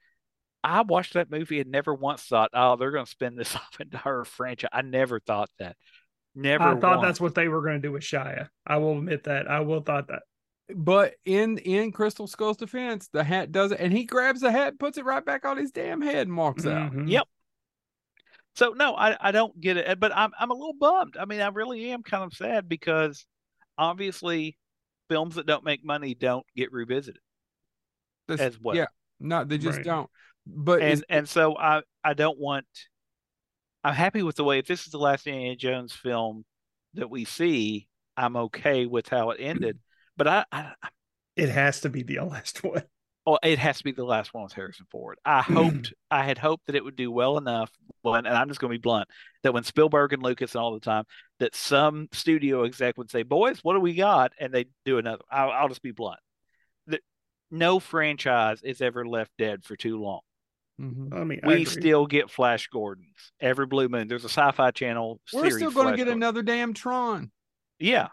[0.63, 3.79] I watched that movie and never once thought, oh, they're going to spin this off
[3.79, 4.69] into her franchise.
[4.73, 5.77] I never thought that.
[6.35, 6.63] Never.
[6.63, 7.07] I thought once.
[7.07, 8.47] that's what they were going to do with Shia.
[8.65, 9.49] I will admit that.
[9.49, 10.23] I will thought that.
[10.73, 14.79] But in in Crystal Skull's defense, the hat does it, and he grabs the hat,
[14.79, 16.93] puts it right back on his damn head, and walks out.
[16.93, 17.09] Mhm.
[17.09, 17.27] Yep.
[18.55, 21.17] So no, I I don't get it, but I'm I'm a little bummed.
[21.19, 23.25] I mean, I really am kind of sad because
[23.77, 24.57] obviously
[25.09, 27.21] films that don't make money don't get revisited
[28.29, 28.75] That's- as well.
[28.77, 28.87] Yeah,
[29.19, 29.85] no, they just Right.
[29.85, 30.09] don't.
[30.45, 32.65] But and is- and so I I don't want.
[33.83, 34.59] I'm happy with the way.
[34.59, 36.45] If this is the last Indiana Jones film
[36.93, 39.79] that we see, I'm okay with how it ended.
[40.17, 40.73] But I, I
[41.35, 42.83] It has to be the last one.
[43.25, 45.17] oh, it has to be the last one with Harrison Ford.
[45.25, 47.71] I hoped I had hoped that it would do well enough.
[48.03, 49.07] When, and I'm just going to be blunt
[49.43, 51.05] that when Spielberg and Lucas and all the time
[51.39, 55.23] that some studio exec would say, "Boys, what do we got?" and they do another.
[55.31, 56.19] I'll, I'll just be blunt.
[56.87, 57.01] That
[57.51, 60.21] no franchise is ever left dead for too long.
[60.81, 61.13] Mhm.
[61.13, 61.65] I mean, we agree.
[61.65, 64.07] still get Flash Gordons every blue moon.
[64.07, 65.19] There's a Sci-Fi Channel.
[65.33, 66.13] we're series, still going to get Gordon.
[66.23, 67.31] another damn Tron.
[67.79, 68.07] Yeah,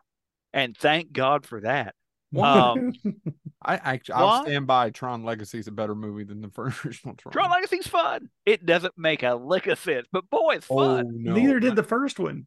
[0.53, 1.95] and thank God for that.
[2.31, 2.59] Why?
[2.59, 2.93] Um,
[3.63, 4.91] I actually, I'll stand by.
[4.91, 7.33] Tron Legacy is a better movie than the first original Tron.
[7.33, 8.29] Tron Legacy's fun.
[8.45, 11.23] It doesn't make a lick of sense, but boy, it's oh fun.
[11.23, 12.47] no, Neither did the first one.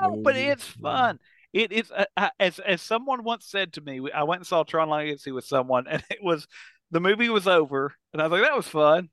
[0.00, 0.82] No, but it's no.
[0.90, 1.18] fun.
[1.54, 4.00] It is uh, uh, as as someone once said to me.
[4.14, 6.46] I went and saw Tron Legacy with someone, and it was
[6.90, 9.08] the movie was over, and I was like, "That was fun."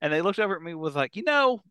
[0.00, 1.62] And they looked over at me, and was like, "You know,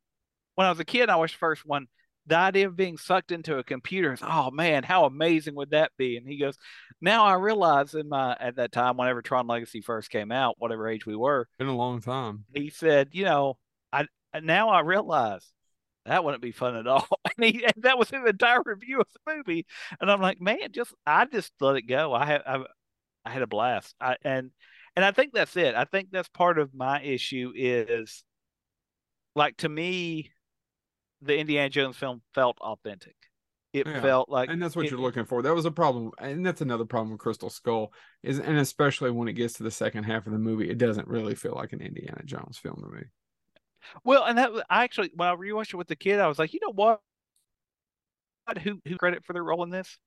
[0.56, 1.88] when I was a kid, I watched the first one.
[2.26, 5.92] The idea of being sucked into a computer is, oh man, how amazing would that
[5.98, 6.58] be?" And he goes,
[7.02, 10.88] "Now I realize in my at that time, whenever Tron Legacy first came out, whatever
[10.90, 12.46] age we were, Been a long time.
[12.54, 13.58] he said, you know,
[13.94, 14.08] I
[14.42, 15.46] now I realize
[16.06, 17.08] that wouldn't be fun at all.
[17.38, 19.66] And he and that was his entire review of the movie.
[20.02, 22.14] And I'm like, man, just I just let it go.
[22.14, 22.64] I had I,
[23.26, 23.94] I had a blast.
[24.02, 24.50] I and
[24.98, 25.76] and I think that's it.
[25.76, 28.24] I think that's part of my issue is
[29.36, 30.32] like to me,
[31.22, 33.16] the Indiana Jones film felt authentic.
[33.74, 34.02] It Yeah.
[34.02, 35.44] felt like and that's what it- you're looking for.
[35.44, 39.28] That was a problem, and that's another problem with Crystal Skull is, and especially when
[39.28, 41.82] it gets to the second half of the movie, it doesn't really feel like an
[41.82, 43.04] Indiana Jones film to me.
[44.04, 46.54] Well, and that I actually when I rewatched it with the kid, I was like,
[46.54, 47.02] you know what?
[48.64, 50.00] Who who credit for their role in this?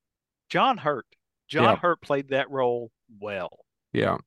[0.49, 1.05] John Hurt.
[1.47, 1.75] John Yeah.
[1.77, 3.65] Hurt played that role well.
[3.93, 4.17] Yeah,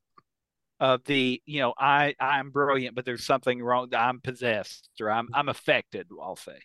[0.80, 3.88] Of the, you know, I I'm brilliant, but there's something wrong.
[3.94, 6.08] I'm possessed, or I'm I'm affected.
[6.20, 6.58] I'll say.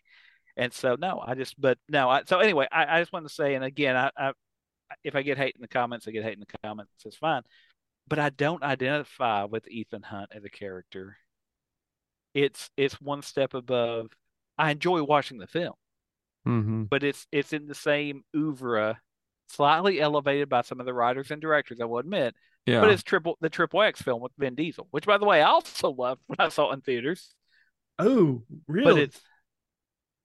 [0.58, 2.10] And so no, I just but no.
[2.10, 4.32] I, so anyway, I, I just want to say, and again, I, I
[5.04, 6.92] if I get hate in the comments, I get hate in the comments.
[7.06, 7.44] It's fine.
[8.08, 11.16] But I don't identify with Ethan Hunt as a character.
[12.34, 14.08] It's it's one step above.
[14.58, 15.76] I enjoy watching the film,
[16.48, 16.84] mm-hmm.
[16.84, 19.00] but it's it's in the same oeuvre,
[19.48, 21.80] slightly elevated by some of the writers and directors.
[21.80, 22.36] I will admit,
[22.70, 22.82] yeah.
[22.82, 25.50] but it's triple the Triple X film with Vin Diesel, which by the way I
[25.50, 27.34] also loved when I saw it in theaters.
[27.98, 28.94] Oh, really?
[28.94, 29.22] But it's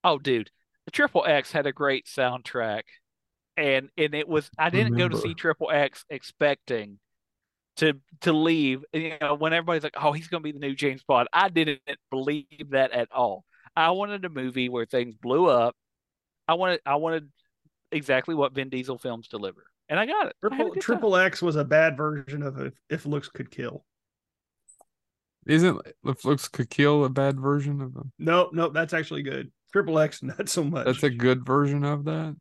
[0.05, 0.51] oh, dude,
[0.85, 2.83] the Triple X had a great soundtrack,
[3.57, 6.99] and and it was I didn't go to see Triple X expecting
[7.77, 8.85] to to leave.
[8.93, 11.49] You know, when everybody's like, "Oh, he's going to be the new James Bond," I
[11.49, 11.81] didn't
[12.11, 13.45] believe that at all.
[13.77, 15.75] I wanted a movie where things blew up.
[16.47, 17.31] I wanted I wanted
[17.91, 20.37] exactly what Vin Diesel films deliver, and I got it.
[20.51, 23.51] I had a Triple Triple X was a bad version of if, if looks could
[23.51, 23.85] kill.
[25.47, 28.13] Isn't if looks could kill a bad version of them?
[28.19, 29.53] Nope, nope, that's actually good.
[29.73, 30.87] Triple X, not so much.
[30.87, 32.37] That's a good version of that.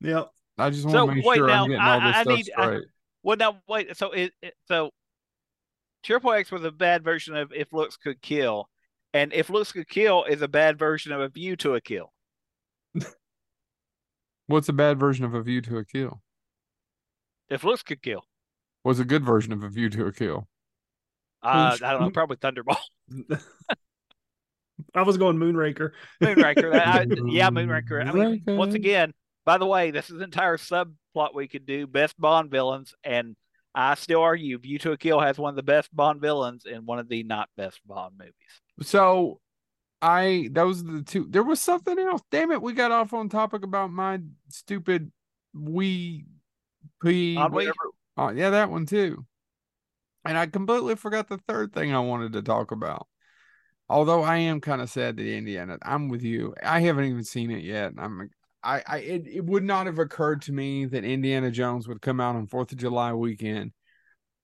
[0.00, 0.30] yep.
[0.58, 2.22] I just want So, to make wait, sure now, I'm getting I- all this I
[2.22, 2.84] stuff need- I- straight.
[3.24, 3.96] Well, now wait.
[3.96, 4.90] So it, it so
[6.02, 8.68] Triple X was a bad version of If Looks Could Kill,
[9.14, 12.12] and If Looks Could Kill is a bad version of A View to a Kill.
[14.46, 16.21] What's a bad version of A View to a Kill?
[17.52, 18.24] If Looks Could Kill,
[18.82, 20.48] was a good version of A View to a Kill?
[21.42, 22.78] Uh, I don't know, probably Thunderball.
[24.94, 25.90] I was going Moonraker.
[26.22, 26.74] Moonraker.
[26.74, 28.00] I, yeah, Moonraker.
[28.00, 28.56] I mean, Moonraker.
[28.56, 29.12] once again,
[29.44, 33.36] by the way, this is an entire subplot we could do best Bond villains, and
[33.74, 36.86] I still argue View to a Kill has one of the best Bond villains in
[36.86, 38.32] one of the not best Bond movies.
[38.80, 39.40] So
[40.00, 41.26] I those are the two.
[41.28, 42.22] There was something else.
[42.30, 45.12] Damn it, we got off on topic about my stupid
[45.54, 46.24] we
[47.02, 47.36] p?
[48.16, 49.24] Oh, uh, yeah, that one too.
[50.24, 53.08] And I completely forgot the third thing I wanted to talk about.
[53.88, 55.78] Although I am kind of sad that Indiana.
[55.82, 56.54] I'm with you.
[56.62, 57.92] I haven't even seen it yet.
[57.98, 58.30] I'm
[58.62, 62.20] I, I it, it would not have occurred to me that Indiana Jones would come
[62.20, 63.72] out on Fourth of July weekend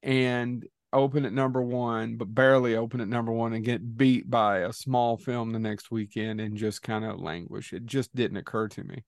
[0.03, 4.59] and open at number one, but barely open at number one and get beat by
[4.59, 7.73] a small film the next weekend and just kind of languish.
[7.73, 9.05] It just didn't occur to me.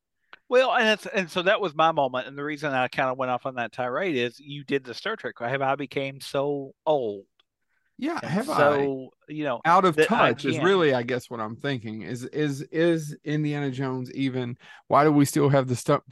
[0.50, 3.16] Well, and it's, and so that was my moment, and the reason I kind of
[3.16, 5.36] went off on that tirade is you did the Star Trek.
[5.38, 7.24] Have I became so old?
[7.96, 8.58] Yeah, And have I?
[8.58, 12.02] so you know, Out of touch is really, I guess, what I'm thinking.
[12.02, 14.56] Is is is Indiana Jones even?
[14.88, 16.02] Why do we still have the stunt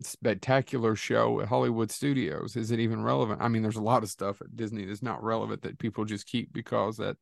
[0.00, 2.56] spectacular show at Hollywood Studios?
[2.56, 3.40] Is it even relevant?
[3.40, 6.26] I mean, there's a lot of stuff at Disney that's not relevant that people just
[6.26, 7.16] keep because that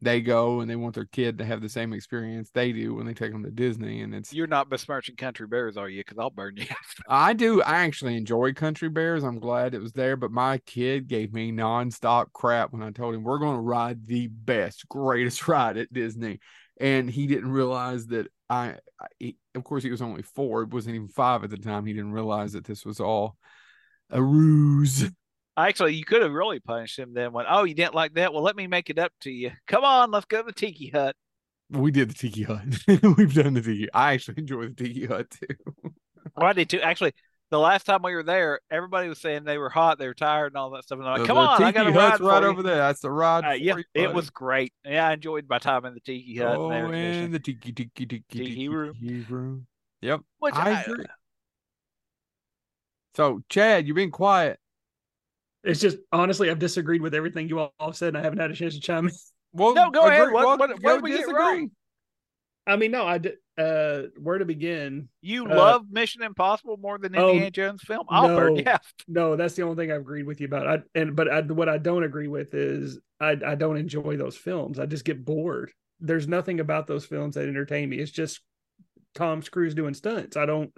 [0.00, 3.06] they go and they want their kid to have the same experience they do when
[3.06, 6.00] they take them to Disney, and it's you're not besmirching Country Bears, are you?
[6.00, 6.66] Because I'll burn you.
[7.08, 7.62] I do.
[7.62, 9.24] I actually enjoy Country Bears.
[9.24, 13.14] I'm glad it was there, but my kid gave me nonstop crap when I told
[13.14, 16.40] him we're going to ride the best, greatest ride at Disney,
[16.80, 18.76] and he didn't realize that I.
[19.00, 20.62] I he, of course, he was only four.
[20.62, 21.86] It wasn't even five at the time.
[21.86, 23.36] He didn't realize that this was all
[24.10, 25.10] a ruse.
[25.56, 27.32] Actually, you could have really punished him then.
[27.32, 28.32] When oh, you didn't like that?
[28.32, 29.52] Well, let me make it up to you.
[29.66, 31.14] Come on, let's go to the Tiki Hut.
[31.70, 32.64] We did the Tiki Hut.
[33.16, 33.88] We've done the Tiki.
[33.92, 35.56] I actually enjoy the Tiki Hut too.
[36.36, 36.80] Well, I did too.
[36.80, 37.12] Actually,
[37.50, 40.48] the last time we were there, everybody was saying they were hot, they were tired,
[40.52, 40.98] and all that stuff.
[40.98, 42.76] And I'm like, come The on, I got a Hut's ride right you." over there.
[42.76, 43.44] That's the ride.
[43.44, 44.72] Uh, yeah, you, it was great.
[44.84, 46.58] Yeah, I enjoyed my time in the Tiki Hut.
[46.58, 47.24] and the air Oh, conditioning.
[47.26, 48.94] and the tiki tiki tiki Tiki tiki room.
[48.94, 49.66] tiki room.
[50.02, 51.04] Yep, Which I I- agree.
[53.14, 54.58] So, Chad, you've been quiet.
[55.62, 58.50] It's just honestly, I've disagreed with everything you all have said, and I haven't had
[58.50, 59.14] a chance to chime in.
[59.52, 60.22] Well, No, go ahead.
[60.22, 61.70] agree- What- what- what did we get wrong?
[62.66, 63.36] I mean, no, I did.
[63.56, 65.08] Uh, where to begin?
[65.20, 68.04] You Uh, love Mission Impossible more than oh, Indiana Jones film?
[68.10, 68.62] Burn no.
[68.66, 68.80] out.
[69.08, 70.66] No, that's the only thing I've agreed with you about.
[70.66, 74.36] I and but I, what I don't agree with is I I don't enjoy those
[74.36, 74.78] films.
[74.78, 75.70] I just get bored.
[76.00, 77.98] There's nothing about those films that entertain me.
[77.98, 78.40] It's just
[79.14, 80.36] Tom Cruise doing stunts.
[80.36, 80.72] I don't.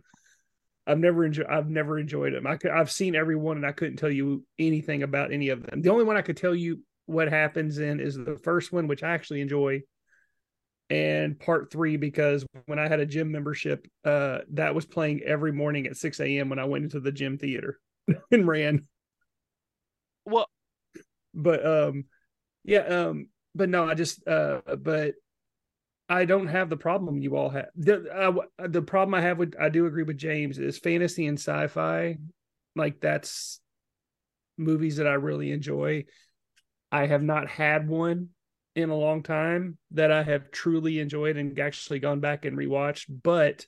[0.87, 1.47] I've never enjoyed.
[1.47, 2.47] I've never enjoyed them.
[2.47, 5.63] I could, I've seen every one, and I couldn't tell you anything about any of
[5.65, 5.83] them.
[5.83, 9.03] The only one I could tell you what happens in is the first one, which
[9.03, 9.81] I actually enjoy,
[10.91, 15.53] and part three because when I had a gym membership, uh, that was playing every
[15.53, 16.49] morning at six a.m.
[16.49, 17.81] when I went into the gym theater
[18.31, 18.87] and ran.
[20.25, 20.49] Well,
[21.35, 22.07] But um,
[22.65, 25.15] yeah, um, but no, I just uh, but
[26.09, 27.69] I don't have the problem you all have.
[27.77, 28.13] The
[28.59, 32.19] uh, the problem I have with I do agree with James is fantasy and sci-fi,
[32.77, 33.61] like that's
[34.59, 36.05] movies that I really enjoy.
[36.93, 38.31] I have not had one
[38.77, 43.07] in a long time that I have truly enjoyed and actually gone back and rewatched.
[43.23, 43.65] But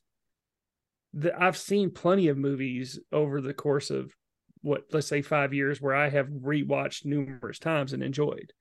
[1.15, 4.15] the, I've seen plenty of movies over the course of
[4.61, 8.53] what let's say five years where I have rewatched numerous times and enjoyed.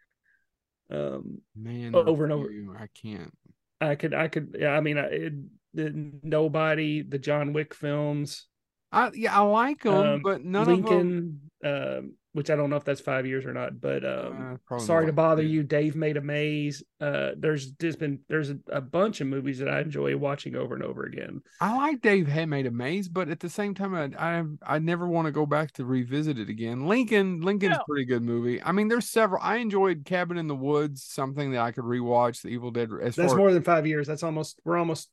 [0.90, 2.50] Um, Man, Over and over.
[2.50, 2.74] you.
[2.80, 3.36] I can't.
[3.82, 5.34] I could, I could, yeah, I mean, I, it,
[5.74, 8.48] the nobody, the John Wick films,
[8.92, 10.86] I yeah, I like them, Um, but none of them.
[10.86, 14.78] Lincoln, um, which I don't know if that's five years or not, but um, Uh,
[14.78, 15.64] sorry more to bother you.
[15.64, 16.84] Dave made a maze.
[17.02, 20.76] Uh, there's just been there's a, a bunch of movies that I enjoy watching over
[20.76, 21.42] and over again.
[21.60, 24.44] I like Dave had made a maze, but at the same time, I I,
[24.76, 26.86] I never want to go back to revisit it again.
[26.88, 27.82] Lincoln, Lincoln's Yeah.
[27.82, 28.62] a pretty good movie.
[28.64, 29.42] I mean, there's several.
[29.42, 32.44] I enjoyed Cabin in the Woods, something that I could rewatch.
[32.44, 32.90] The Evil Dead.
[33.02, 34.08] As That's more than five years.
[34.08, 35.10] That's almost we're almost.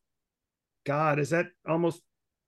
[0.84, 2.02] God, is that almost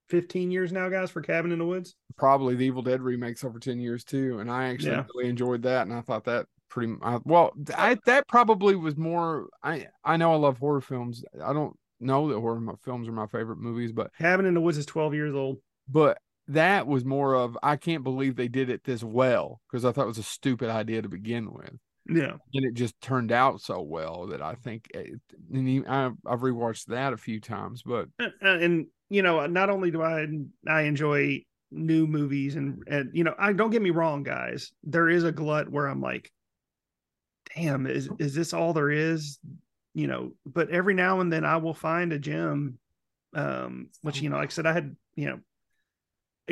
[0.09, 1.95] fifteen years now, guys, for Cabin in the Woods?
[2.16, 5.05] probably the Evil Dead remakes over ten years too, and I actually Yeah.
[5.14, 7.53] really enjoyed that, and I thought that pretty I, well.
[7.76, 9.49] I that probably was more.
[9.62, 11.24] I I know I love horror films.
[11.45, 14.78] I don't know that horror films are my favorite movies, but Cabin in the Woods
[14.78, 15.59] is twelve years old.
[15.89, 16.18] but
[16.49, 20.05] that was more of I can't believe they did it this well because I thought
[20.05, 21.74] it was a stupid idea to begin with,
[22.09, 25.21] Yeah, and it just turned out so well that I think it,
[25.53, 27.83] and even- I, I've rewatched that a few times.
[27.83, 30.27] But and, and you know, uh, not only do I
[30.69, 34.73] I enjoy new movies and and you know, I don't get me wrong, guys.
[34.85, 36.31] There is a glut where I'm like,
[37.55, 39.39] damn, is is this all there is?
[39.95, 42.79] You know, but every now and then I will find a gem,
[43.35, 45.39] um, which you know, like I said, I had you know,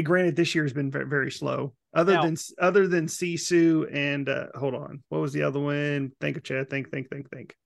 [0.02, 1.72] granted, this year has been very, very slow.
[1.94, 6.12] Other Now- than other than Sisu and uh, hold on, what was the other one?
[6.20, 6.68] Think of Chad.
[6.70, 7.56] Think, think, think, think.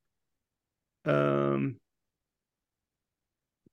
[1.05, 1.77] Um,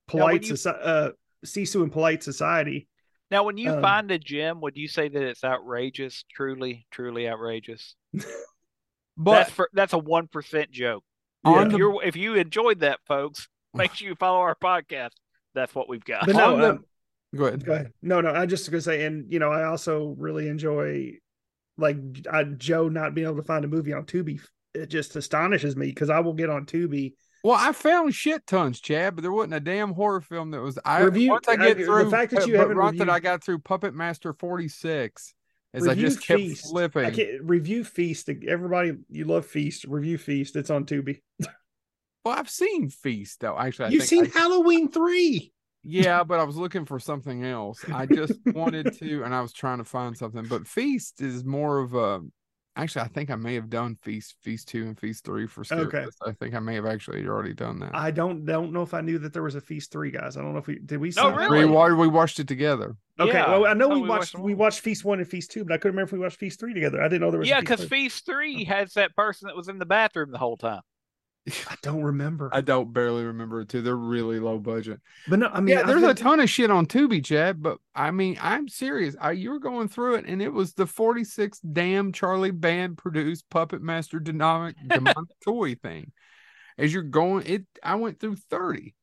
[0.08, 0.80] polite you- society.
[0.84, 1.10] Uh,
[1.44, 2.88] Sisu and polite society.
[3.30, 6.24] Now, when you Um, find a gym would you say that it's outrageous?
[6.32, 7.94] Truly, truly outrageous.
[9.18, 11.02] But that's for, that's a one percent joke.
[11.42, 15.12] on If the you're if you enjoyed that, folks, make sure you follow our podcast.
[15.54, 16.26] That's what we've got.
[16.26, 16.84] But no, On um,
[17.36, 17.64] go ahead.
[17.64, 17.92] Go ahead.
[18.02, 21.12] No, no, I just gonna say, and you know, I also really enjoy
[21.78, 21.96] like
[22.32, 24.40] I, Joe not being able to find a movie on Tubi.
[24.74, 27.14] It just astonishes me because I will get on Tubi.
[27.44, 30.78] Well, I found shit tons, Chad, but there wasn't a damn horror film that was.
[30.84, 33.20] I Review- once I uh, I- through the fact that you haven't once that I
[33.20, 35.32] got through Puppet Master forty six,
[35.72, 36.66] as I just kept Feast.
[36.66, 37.12] I flipping.
[37.12, 38.28] can't review Feast.
[38.48, 39.84] Everybody, you love Feast.
[39.84, 40.56] Review Feast.
[40.56, 41.20] It's on Tubi.
[42.24, 43.56] Well, I've seen Feast though.
[43.56, 45.52] Actually, I You've seen I- Halloween three.
[45.86, 47.84] Yeah, but I was looking for something else.
[47.92, 50.44] I just wanted to, and I was trying to find something.
[50.44, 52.20] But Feast is more of a.
[52.78, 55.86] Actually, I think I may have done Feast, Feast two, and Feast three for Serious.
[55.86, 56.06] Okay.
[56.26, 57.94] I think I may have actually already done that.
[57.94, 60.36] I don't don't know if I knew that there was a Feast three, guys.
[60.36, 60.98] I don't know if we did.
[60.98, 61.64] We No, see- really?
[61.64, 62.94] we, we watched it together.
[63.18, 65.26] Okay, Yeah, well, I know thought we we watched watched we watched Feast one and
[65.28, 67.00] Feast two, but I couldn't remember if we watched Feast three together.
[67.00, 67.48] I didn't know there was.
[67.48, 67.88] yeah, because three.
[67.88, 68.74] Feast Three oh.
[68.74, 70.82] has that person that was in the bathroom the whole time.
[71.48, 72.50] I don't remember.
[72.52, 73.82] I don't barely remember it too.
[73.82, 75.00] They're really low budget.
[75.28, 77.62] but no, I mean, yeah, there's a ton of shit on Tubi, Chad.
[77.62, 79.14] But I mean, I'm serious.
[79.20, 83.48] I you were going through it, and it was the 46 damn Charlie Band produced
[83.48, 86.12] Puppet Master demonic demonic toy thing.
[86.78, 88.94] As you're going, it I went through 30.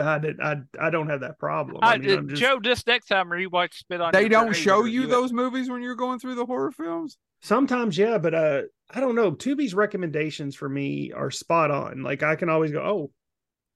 [0.00, 0.40] I did.
[0.40, 1.78] I I don't have that problem.
[1.82, 4.12] I, I mean, just, Joe, just next time rewatch Spit on.
[4.12, 5.10] They don't show you review it.
[5.10, 7.18] those movies when you're going through the horror films.
[7.42, 8.62] sometimes, yeah, but uh,
[8.92, 9.32] I don't know.
[9.32, 12.02] Tubi's recommendations for me are spot on.
[12.02, 13.10] Like I can always go, oh,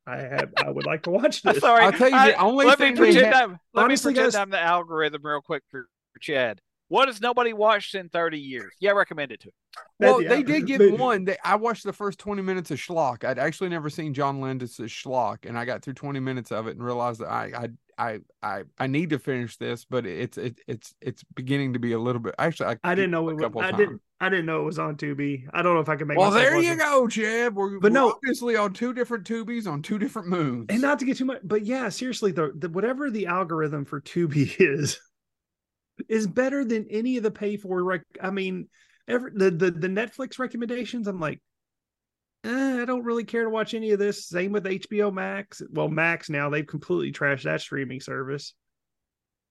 [0.06, 1.58] I have, I would like to watch this.
[1.58, 3.84] Sorry, I'll tell you I- the only let me thing they pretend have- I'm, let
[3.84, 6.60] Honestly, me pretend guys- I'm the algorithm real quick for, for Chad.
[6.88, 8.72] What has nobody watched in 30 years?
[8.80, 9.52] Yeah, I recommend it to him.
[9.98, 11.24] Well, Yeah, they did give but- one.
[11.24, 13.24] They, I watched the first 20 minutes of Schlock.
[13.24, 16.76] I'd actually never seen John Landis's Schlock, and I got through 20 minutes of it
[16.76, 20.58] and realized that I I I I, I need to finish this, but it's it,
[20.66, 22.34] it's it's beginning to be a little bit.
[22.38, 23.42] Actually, I, I didn't know a it was.
[23.42, 23.76] couple I times.
[23.78, 24.00] didn't.
[24.20, 25.44] I didn't know it was on Tubi.
[25.52, 26.16] I don't know if I can make.
[26.16, 26.20] It.
[26.20, 26.78] Well, myself there watch you it.
[26.78, 27.54] go, Chad.
[27.54, 30.66] We're, But we're no- obviously on two different tubies on two different moons.
[30.70, 34.00] And not to get too much, but yeah, seriously, the, the whatever the algorithm for
[34.00, 34.98] Tubi is,
[36.08, 37.82] is better than any of the pay for.
[37.82, 38.68] Rec- I mean,
[39.08, 41.06] every the, the the Netflix recommendations.
[41.06, 41.40] I'm like,
[42.44, 44.26] eh, I don't really care to watch any of this.
[44.26, 45.62] Same with HBO Max.
[45.70, 48.54] Well, Max now they've completely trashed that streaming service.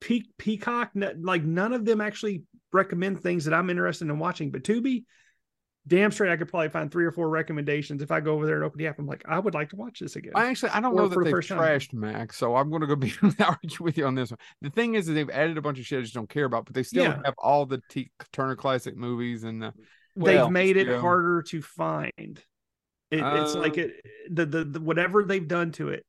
[0.01, 0.91] Pe- Peacock,
[1.21, 4.51] like none of them actually recommend things that I'm interested in watching.
[4.51, 5.05] But Tubi,
[5.87, 8.55] damn straight, I could probably find three or four recommendations if I go over there
[8.55, 8.99] and open the app.
[8.99, 10.31] I'm like, I would like to watch this again.
[10.35, 11.57] I actually I don't Or know that they've time.
[11.59, 14.37] trashed Max, so I'm going to go be argue with you on this one.
[14.61, 16.65] The thing is that they've added a bunch of shit I just don't care about,
[16.65, 17.21] but they still Yeah.
[17.25, 19.73] have all the T- Turner Classic movies and the
[20.15, 22.11] Well, they've made it harder to find.
[23.11, 23.91] It, it's like Uh, it
[24.31, 26.05] the, the the whatever they've done to it.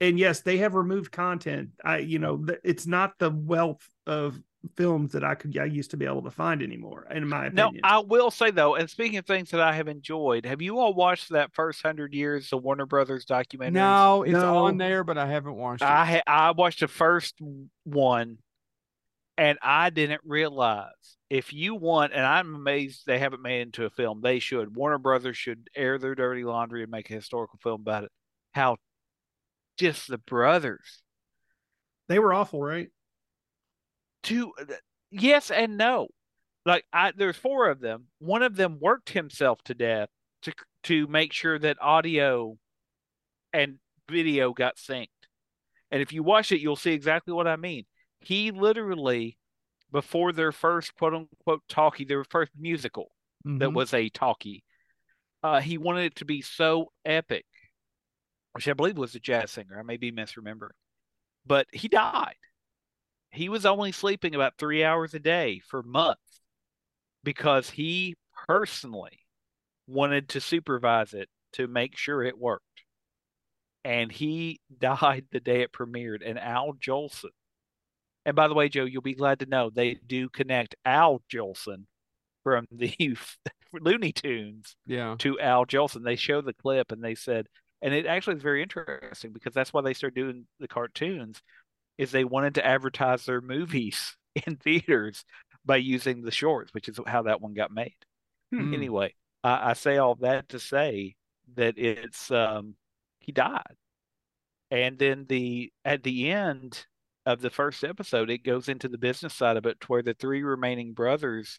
[0.00, 1.70] And yes, they have removed content.
[1.82, 4.38] I you know it's not the wealth of
[4.76, 7.06] films that I could I used to be able to find anymore.
[7.10, 9.88] In my Now, opinion, I will say though, and speaking of things that I have
[9.88, 13.80] enjoyed, have you all watched that first hundred years of Warner Brothers documentary?
[13.80, 14.64] No, it's No.
[14.64, 15.88] on there, but I haven't watched it.
[15.88, 17.34] I ha- I watched the first
[17.84, 18.38] one,
[19.38, 20.90] and I didn't realize
[21.28, 24.20] if you want, and I'm amazed they haven't made it into a film.
[24.20, 24.76] They should.
[24.76, 28.12] Warner Brothers should air their dirty laundry and make a historical film about it.
[28.52, 28.76] How
[29.76, 31.02] just the brothers
[32.08, 32.88] they were awful, right?
[34.26, 34.52] To
[35.10, 36.08] yes and no.
[36.64, 38.08] Like I, there's four of them.
[38.18, 40.08] One of them worked himself to death
[40.42, 40.52] to
[40.84, 42.58] to make sure that audio
[43.52, 43.78] and
[44.10, 45.08] video got synced.
[45.90, 47.84] And if you watch it, you'll see exactly what I mean.
[48.20, 49.38] He literally,
[49.92, 53.12] before their first quote unquote talkie, their first musical
[53.58, 53.74] that Mhm.
[53.74, 54.64] was a talkie,
[55.42, 57.46] uh, he wanted it to be so epic,
[58.52, 59.78] which I believe was a jazz singer.
[59.78, 60.70] I may be misremembering,
[61.46, 62.36] but he died.
[63.36, 66.40] He was only sleeping about three hours a day for months
[67.22, 68.16] because he
[68.48, 69.26] personally
[69.86, 72.64] wanted to supervise it to make sure it worked.
[73.84, 76.22] And he died the day it premiered.
[76.24, 77.30] And Al Jolson,
[78.24, 81.84] and by the way, Joe, you'll be glad to know they do connect Al Jolson
[82.42, 83.16] from the
[83.72, 85.14] Looney Tunes yeah.
[85.18, 86.04] to Al Jolson.
[86.04, 87.46] They show the clip and they said,
[87.82, 91.42] and it actually is very interesting because that's why they started doing the cartoons,
[91.98, 94.16] is they wanted to advertise their movies
[94.46, 95.24] in theaters
[95.64, 97.96] by using the shorts, which is how that one got made.
[98.52, 98.72] Hmm.
[98.72, 101.16] Anyway, I, I say all that to say
[101.54, 102.74] that it's um
[103.20, 103.76] he died,
[104.70, 106.86] and then the at the end
[107.24, 110.14] of the first episode, it goes into the business side of it, to where the
[110.14, 111.58] three remaining brothers,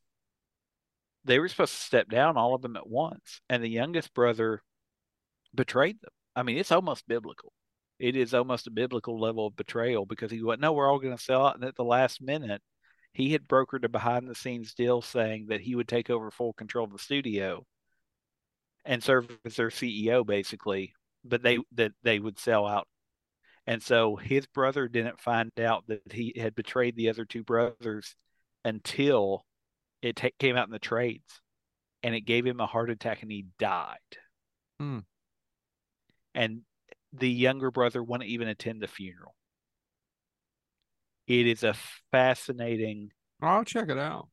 [1.25, 4.63] they were supposed to step down, all of them at once, and the youngest brother
[5.53, 6.11] betrayed them.
[6.37, 7.51] I mean, it's almost biblical.
[7.99, 11.15] It is almost a biblical level of betrayal because he went, "No, we're all going
[11.15, 12.61] to sell out," and at the last minute,
[13.13, 16.53] he had brokered a behind the scenes deal saying that he would take over full
[16.53, 17.65] control of the studio
[18.85, 20.93] and serve as their CEO basically,
[21.23, 22.87] but they that they would sell out.
[23.65, 28.15] And so his brother didn't find out that he had betrayed the other two brothers
[28.63, 29.45] until
[30.01, 31.41] it came out in the trades,
[32.03, 33.97] and it gave him a heart attack and he died.
[34.79, 34.99] Hmm.
[36.33, 36.61] And
[37.19, 39.35] the younger brother wouldn't even attend the funeral.
[41.27, 41.75] It is a
[42.11, 43.11] fascinating
[43.41, 44.29] I'll check it out.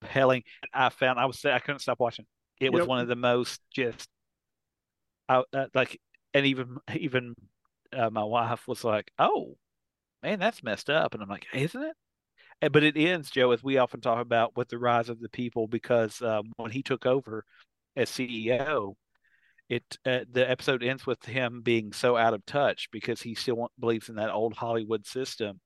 [0.00, 0.42] compelling.
[0.72, 2.26] I found I was I couldn't stop watching.
[2.60, 4.08] It was one of the most just,
[5.28, 5.98] I uh, like,
[6.34, 7.34] and even even
[7.92, 9.56] uh, my wife was like, "Oh,
[10.22, 11.96] man, that's messed up," and I'm like, "Isn't it?"
[12.60, 15.28] And- But it ends, Joe, as we often talk about, with the rise of the
[15.28, 17.44] people, because um, when he took over
[17.96, 18.94] as CEO,
[19.72, 23.68] it uh, the episode ends with him being so out of touch because he still
[23.78, 25.60] believes in that old Hollywood system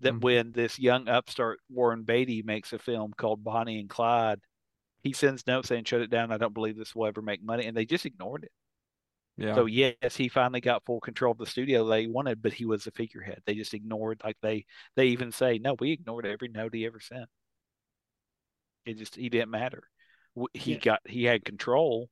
[0.00, 0.20] that Mhm.
[0.20, 4.40] when this young upstart Warren Beatty makes a film called Bonnie and Clyde,
[5.02, 6.30] he sends notes saying, "Shut it down.
[6.32, 8.52] I don't believe this will ever make money," and they just ignored it.
[9.38, 9.54] Yeah.
[9.54, 12.86] So yes, he finally got full control of the studio they wanted, but he was
[12.86, 13.42] a figurehead.
[13.46, 17.00] They just ignored, like they they even say, "No, we ignored every note he ever
[17.00, 17.30] sent."
[18.84, 19.88] It just he didn't matter.
[20.54, 20.78] He Yeah.
[20.80, 22.10] got he had control,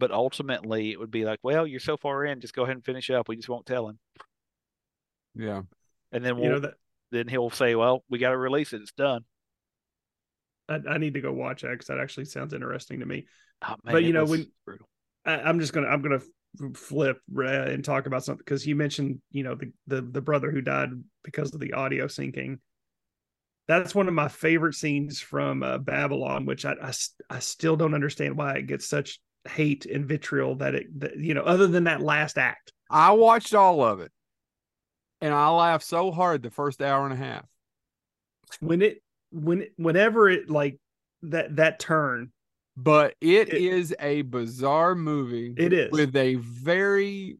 [0.00, 2.84] but ultimately it would be like, "Well, you're so far in, just go ahead and
[2.84, 3.28] finish up.
[3.28, 3.98] We just won't tell him."
[5.36, 5.62] yeah.
[6.10, 6.74] And then You we'll know that
[7.12, 8.82] then he'll say, "Well, we got to release it.
[8.82, 9.24] It's done."
[10.68, 13.26] I, I need to go watch that because that actually sounds interesting to me.
[13.62, 14.88] Oh, man, But, you know, was when- brutal.
[15.24, 16.22] I, I'm just gonna I'm gonna
[16.74, 20.50] flip uh, and talk about something because you mentioned you know the, the the brother
[20.50, 20.88] who died
[21.22, 22.58] because of the audio syncing.
[23.68, 26.92] That's one of my favorite scenes from uh, Babylon, which I, I,
[27.28, 31.34] I, still don't understand why it gets such hate and vitriol that it that, you
[31.34, 32.72] know other than that last act.
[32.90, 34.12] I watched all of it,
[35.20, 37.46] and I laughed so hard the first hour and a half.
[38.60, 40.78] when it when whenever it like
[41.22, 42.32] that that turn
[42.76, 45.54] But it It- is a bizarre movie.
[45.56, 45.92] It is.
[45.92, 47.38] with a very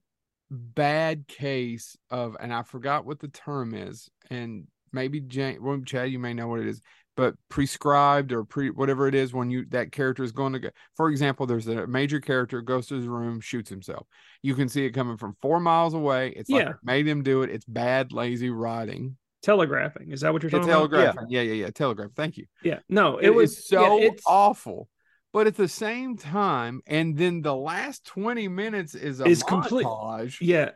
[0.51, 6.11] bad case of, and I forgot what the term is, and maybe Jane, well, Chad,
[6.11, 6.81] you may know what it is,
[7.21, 10.71] but prescribed or pre whatever it is when you that character is going to go.
[10.97, 14.07] For example, there's a major character goes to his room, shoots himself.
[14.41, 16.33] You can see it coming from four miles away.
[16.35, 16.71] It's like Yeah.
[16.71, 17.51] it made him do it.
[17.51, 19.19] It's bad, lazy writing.
[19.43, 20.91] telegraphing is that what you're It's talking about?
[20.91, 21.27] telegraphing.
[21.31, 21.71] Yeah, yeah, yeah.
[21.71, 22.13] Telegraph.
[22.17, 22.47] Thank you.
[22.63, 24.89] Yeah, no, it, It was was so yeah, it's, awful.
[25.35, 29.85] But at the same time, and then the last 20 minutes is a Is complete-
[29.87, 30.39] montage.
[30.41, 30.71] Yeah.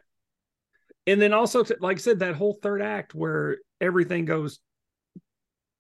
[1.07, 4.61] And then also, t- like I said, that whole third act where everything goes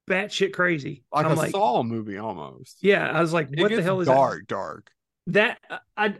[0.08, 1.04] batshit crazy.
[1.12, 2.78] like I'm a like, Saw movie almost.
[2.80, 4.14] yeah, I was like, what the hell is that?
[4.14, 4.90] dark, dark.
[5.28, 5.58] that?
[5.96, 6.14] I,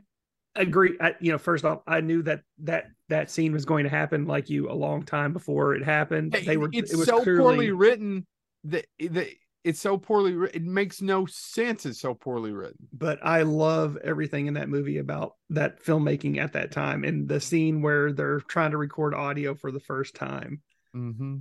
[0.56, 0.96] agree.
[1.00, 4.26] I, you know, first off, I knew that that that scene was going to happen
[4.26, 6.32] like you a long time before it happened.
[6.32, 6.70] They were.
[6.72, 8.26] it's it was so clearly, poorly written
[8.64, 9.28] that, that
[9.64, 10.62] it's so poorly written.
[10.62, 11.86] It makes no sense.
[11.86, 12.88] It's so poorly written.
[12.92, 17.40] but I love everything in that movie about that filmmaking at that time and the
[17.40, 20.62] scene where they're trying to record audio for the first time.
[20.94, 21.36] Mm-hmm.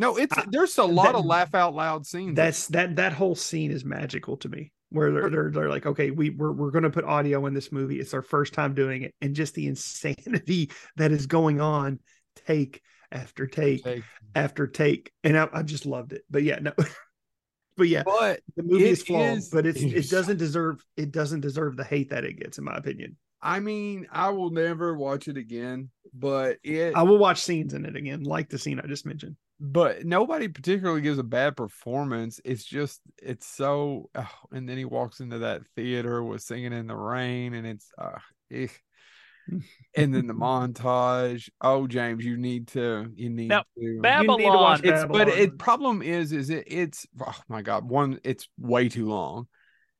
[0.00, 2.34] No, it's I- there's a lot that- of laugh out loud scenes.
[2.34, 4.72] That's that that whole scene is magical to me.
[4.88, 7.70] Where they're they're, they're like, okay, we we're we're going to put audio in this
[7.70, 8.00] movie.
[8.00, 12.00] It's our first time doing it, and just the insanity that is going on,
[12.46, 12.80] take
[13.12, 14.02] after take Take-
[14.34, 16.22] after take, and I, I just loved it.
[16.30, 16.72] But yeah, no,
[17.76, 21.40] but yeah, But the movie is flawed, is- but it's it doesn't deserve it doesn't
[21.42, 23.16] deserve the hate that it gets, in my opinion.
[23.42, 25.90] I mean, I will never watch it again.
[26.12, 29.36] But it I will watch scenes in it again, like the scene I just mentioned.
[29.60, 32.40] But nobody particularly gives a bad performance.
[32.44, 34.08] It's just it's so.
[34.14, 37.90] Oh, and then he walks into that theater with singing in the rain, and it's
[37.98, 38.18] uh,
[38.50, 38.68] eh.
[39.96, 41.48] and then the montage.
[41.60, 43.10] Oh, James, you need to.
[43.14, 44.00] You need Now, to.
[44.00, 45.38] Bab- You need to watch Babylon, it's but Babylon.
[45.38, 49.46] it problem is is it it's oh my god one it's way too long.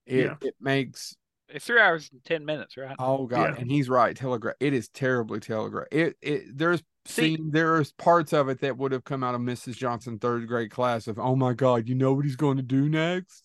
[0.07, 0.35] It Yeah.
[0.41, 1.15] it makes
[1.49, 2.97] It's three hours and ten minutes, right?
[2.99, 3.61] Oh god, Yeah.
[3.61, 4.17] and he's right.
[4.17, 4.57] Telegraph.
[4.61, 5.89] It is terribly telegraph.
[5.93, 9.41] It it there's See- scene there's parts of it that would have come out of
[9.41, 9.77] Mrs.
[9.77, 12.89] Johnson third grade class of oh my god, you know what he's going to do
[12.89, 13.45] next?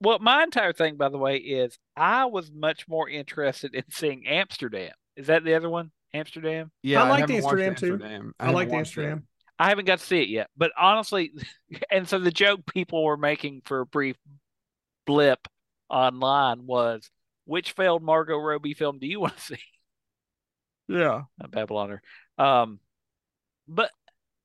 [0.00, 4.26] Well, my entire thing, by the way, is I was much more interested in seeing
[4.28, 4.92] Amsterdam.
[5.16, 5.90] Is that the other one?
[6.14, 6.70] Amsterdam?
[6.82, 8.04] Yeah, I liked haven't watched Amsterdam, too.
[8.04, 8.34] Amsterdam.
[8.38, 8.78] I, haven't like watched it.
[8.78, 9.26] Amsterdam.
[9.58, 11.32] I haven't got to see it yet, but honestly,
[11.90, 14.16] and so the joke people were making for a brief
[15.04, 15.48] blip
[15.90, 17.10] online was,
[17.44, 19.58] which failed Margot Robbie film do you want to see?
[20.88, 21.22] Yeah.
[21.40, 21.98] a Babyloner.
[22.38, 22.80] Um,
[23.66, 23.90] but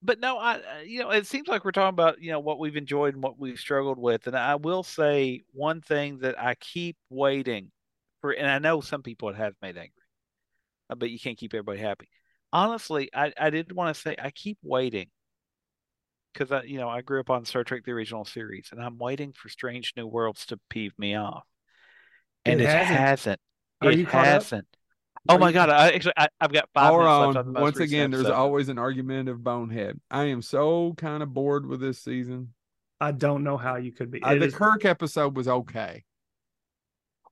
[0.01, 2.59] but no, I uh, you know it seems like we're talking about you know what
[2.59, 6.55] we've enjoyed and what we've struggled with, and I will say one thing that I
[6.55, 7.71] keep waiting
[8.21, 9.91] for, and I know some people it has made angry,
[10.89, 12.09] uh, but you can't keep everybody happy.
[12.51, 15.09] Honestly, I I did want to say I keep waiting
[16.33, 18.97] because I you know I grew up on Star Trek the original series, and I'm
[18.97, 21.45] waiting for Strange New Worlds to peeve me off,
[22.45, 22.91] and It it, hasn't.
[22.91, 23.39] It hasn't.
[23.81, 24.43] It caught up?
[25.27, 25.41] Hasn't.
[25.41, 25.69] Oh my god!
[25.69, 27.45] I actually I, I've got five Hold minutes on on.
[27.45, 28.35] the most Once again, there's episode.
[28.37, 29.99] always an argument of bonehead.
[30.11, 32.53] I am so kind of bored with this season.
[32.99, 34.21] I don't know how you could be.
[34.21, 36.03] Uh, the is- Kirk episode was okay.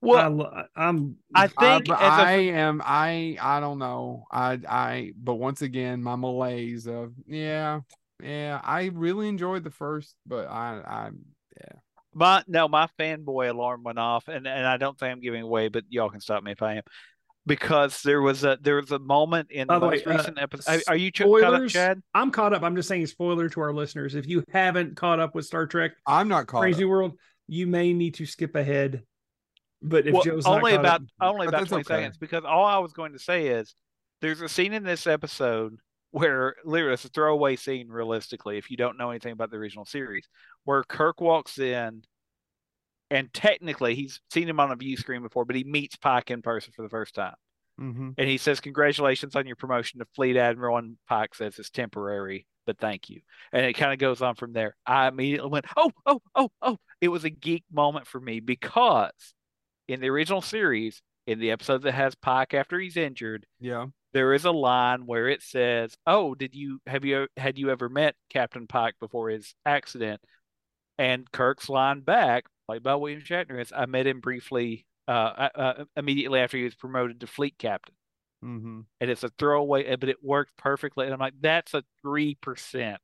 [0.03, 0.29] I, well.
[0.31, 1.17] lo- I'm.
[1.35, 4.25] I I, think but as a- I am I I don't know.
[4.31, 7.81] I I but once again my malaise of yeah,
[8.23, 11.09] yeah, I really enjoyed the first, but I I
[11.57, 11.79] Yeah.
[12.13, 15.67] My no, my fanboy alarm went off, and and I don't think I'm giving away,
[15.69, 16.83] but y'all can stop me if I am,
[17.45, 20.11] because there was a there was a moment in By the the way, most uh,
[20.11, 20.83] recent episode.
[20.87, 21.67] Are, are you ch- caught up.
[21.69, 22.01] Chad?
[22.13, 22.63] I'm caught up.
[22.63, 24.15] I'm just saying spoiler to our listeners.
[24.15, 26.59] If you haven't caught up with Star Trek I'm not caught.
[26.59, 26.89] Strange up.
[26.89, 27.13] World,
[27.47, 29.03] you may need to skip ahead.
[29.81, 31.95] But if Well, Joe's only caught about up, only about twenty okay.
[31.95, 33.73] seconds, because all I was going to say is
[34.21, 35.77] there's a scene in this episode
[36.11, 39.85] where literally it's a throwaway scene, realistically, if you don't know anything about the original
[39.85, 40.27] series,
[40.65, 42.03] where Kirk walks in.
[43.11, 46.41] And technically, he's seen him on a view screen before, but he meets Pike in
[46.41, 47.35] person for the first time.
[47.79, 48.13] Mhm.
[48.17, 52.45] and he says, "Congratulations on your promotion to fleet admiral." And Pike says it's temporary,
[52.65, 53.21] but thank you.
[53.51, 54.75] And it kind of goes on from there.
[54.85, 59.33] I immediately went, "Oh, oh, oh, oh!" It was a geek moment for me because
[59.87, 63.87] in the original series, in the episode that has Pike after he's injured, Yeah.
[64.13, 67.89] there is a line where it says, "Oh, did you have you had you ever
[67.89, 70.21] met Captain Pike before his accident?"
[70.99, 75.83] And Kirk's line back, played by William Shatner, is, "I met him briefly." Uh, uh,
[75.97, 77.93] immediately after he was promoted to fleet captain
[78.45, 78.85] Mhm.
[79.01, 81.05] and it's a throwaway, but it worked perfectly.
[81.05, 83.01] And I'm like, that's a three percent,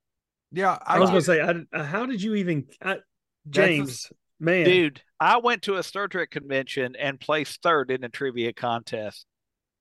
[0.51, 3.49] Yeah, I, I, was going to say, I, how did you even, I, That's a-
[3.49, 4.11] James?
[4.39, 5.01] man, dude.
[5.19, 9.25] I went to a Star Trek convention and placed third in a trivia contest,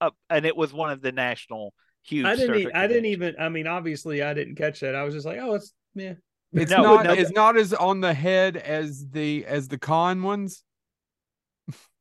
[0.00, 2.24] up, and it was one of the national huge.
[2.26, 2.56] I didn't.
[2.58, 3.36] e- Trek I didn't even.
[3.38, 4.96] I mean, obviously, I didn't catch that.
[4.96, 6.14] I was just like, oh, it's yeah.
[6.56, 7.12] It's No, not no.
[7.12, 10.62] it's not as on the head as the as the Khan ones.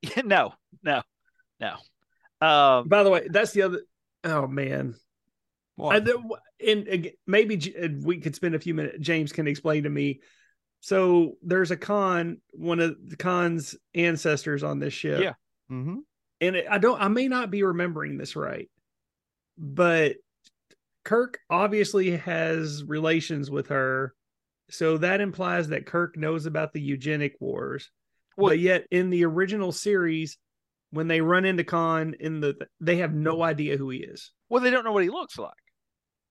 [0.24, 0.53] no,
[0.84, 1.01] no,
[1.60, 1.74] no.
[2.41, 3.82] Um, By the way, that's the other.
[4.24, 4.95] Oh man,
[5.82, 6.22] I, the-
[6.66, 8.97] and again, maybe J- uh, we could spend a few minutes.
[8.99, 10.22] James can explain to me.
[10.82, 15.22] So there's a con, one of the Khan's ancestors on this ship.
[15.22, 15.34] Yeah.
[15.72, 15.97] mm-hmm.
[16.41, 17.01] and it- I don't.
[17.01, 18.70] I may not be remembering this right,
[19.58, 20.16] but
[21.03, 24.14] Kirk obviously has relations with her,
[24.70, 27.89] so that implies that Kirk knows about the eugenic wars.
[28.38, 30.38] Well- but yet in the original series,
[30.91, 34.32] when they run into Khan in the, they have no idea who he is.
[34.49, 35.53] well, they don't know what he looks like,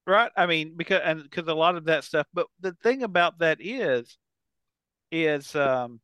[0.06, 0.30] right?
[0.36, 2.26] I mean, because and because a lot of that stuff.
[2.32, 4.16] But the thing about that is,
[5.10, 6.00] is um,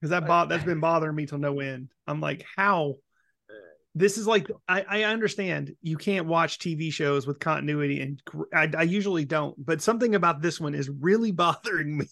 [0.00, 1.90] because that bo- that's been bothering me till no end.
[2.06, 2.96] I'm like, how?
[3.94, 8.22] This is like I, I understand you can't watch TV shows with continuity, and
[8.54, 9.54] I, I usually don't.
[9.64, 12.06] But something about this one is really bothering me.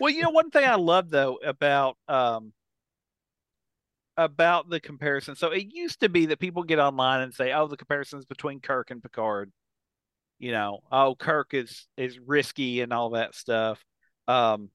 [0.00, 2.52] Well, you know, one thing I love though about um
[4.16, 5.36] about the comparison.
[5.36, 8.60] So it used to be that people get online and say, "Oh, the comparisons between
[8.60, 9.52] Kirk and Picard."
[10.38, 13.84] You know, oh, Kirk is is risky and all that stuff.
[14.28, 14.70] Um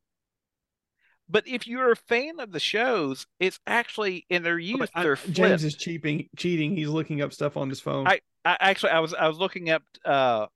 [1.32, 5.16] but if you're a fan of the shows, it's actually in their youth I- they're
[5.16, 6.28] James is cheating.
[6.36, 6.76] Cheating.
[6.76, 8.08] He's looking up stuff on his phone.
[8.08, 10.48] I- I actually I was I was looking up uh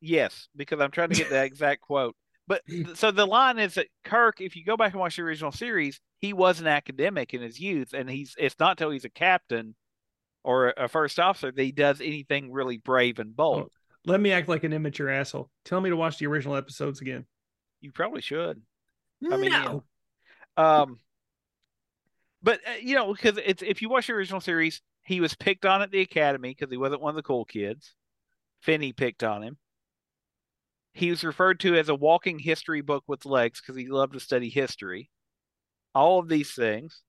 [0.00, 2.16] yes, because I'm trying to get the exact quote.
[2.46, 2.62] But
[2.94, 6.00] so the line is that Kirk, if you go back and watch the original series,
[6.20, 9.74] he was an academic in his youth, and he's it's not till he's a captain
[10.42, 13.64] or a, first officer that he does anything really brave and bold.
[13.64, 13.68] Oh.
[14.06, 15.50] Let me act like an immature asshole.
[15.64, 17.24] Tell me to watch the original episodes again.
[17.80, 18.60] You probably should.
[19.30, 19.84] I mean, no.
[20.56, 20.98] Um,
[22.42, 25.66] but uh, you know, because it's if you watch the original series, he was picked
[25.66, 27.94] on at the academy because he wasn't one of the cool kids.
[28.60, 29.58] Finney picked on him.
[30.92, 34.20] He was referred to as a walking history book with legs because he loved to
[34.20, 35.10] study history.
[35.94, 37.02] All of these things.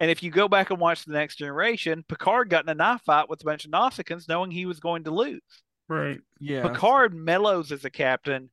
[0.00, 3.02] And if you go back and watch the next generation, Picard got in a knife
[3.04, 5.40] fight with a bunch of Nausicaans knowing he was going to lose.
[5.88, 6.20] Right.
[6.38, 6.62] Yeah.
[6.62, 8.50] Picard mellows as a captain.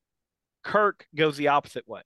[0.63, 2.01] Kirk goes the opposite way.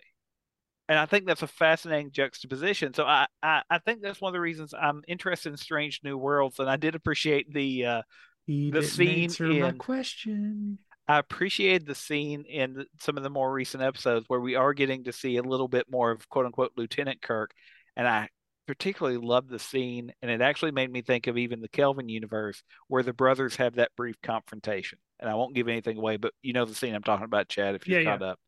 [0.90, 2.96] And I think that's a fascinating juxtaposition.
[2.96, 6.18] So I, I, I think that's one of the reasons I'm interested in Strange New
[6.18, 6.58] Worlds.
[6.58, 8.02] And I did appreciate the uh,
[8.48, 10.80] He The scene answer my question.
[11.08, 15.04] I appreciated the scene in some of the more recent episodes where we are getting
[15.04, 17.52] to see a little bit more of quote unquote Lieutenant Kirk.
[17.96, 18.30] And I
[18.66, 22.64] particularly loved the scene, and it actually made me think of even the Kelvin universe
[22.88, 25.00] where the brothers have that brief confrontation.
[25.20, 27.76] And I won't give anything away, but you know the scene I'm talking about, Chad,
[27.76, 28.40] if you're Yeah, caught up,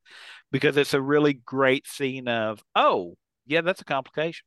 [0.52, 3.16] because it's a really great scene of, oh,
[3.46, 4.46] yeah, that's a complication.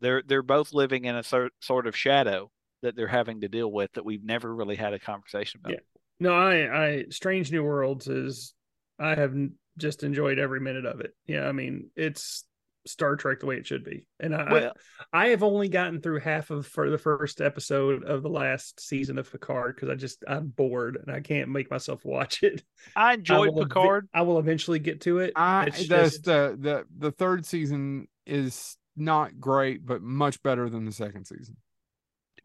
[0.00, 2.50] They're they're both living in a sort sort of shadow
[2.82, 5.72] that they're having to deal with that we've never really had a conversation about.
[5.72, 5.78] Yeah.
[6.20, 8.54] No, I, I, Strange New Worlds is,
[8.98, 9.34] I have
[9.76, 11.14] just enjoyed every minute of it.
[11.26, 12.44] Yeah, I mean, it's
[12.88, 14.72] Star Trek the way it should be, and I, Well,
[15.12, 18.80] I, I have only gotten through half of for the first episode of the last
[18.80, 22.62] season of Picard because I just I'm bored and I can't make myself watch it.
[22.96, 24.08] I I enjoyed will ev- Picard.
[24.12, 25.32] I will eventually get to it.
[25.36, 30.68] I It's the, just- the the the third season is not great, but much better
[30.68, 31.56] than the second season.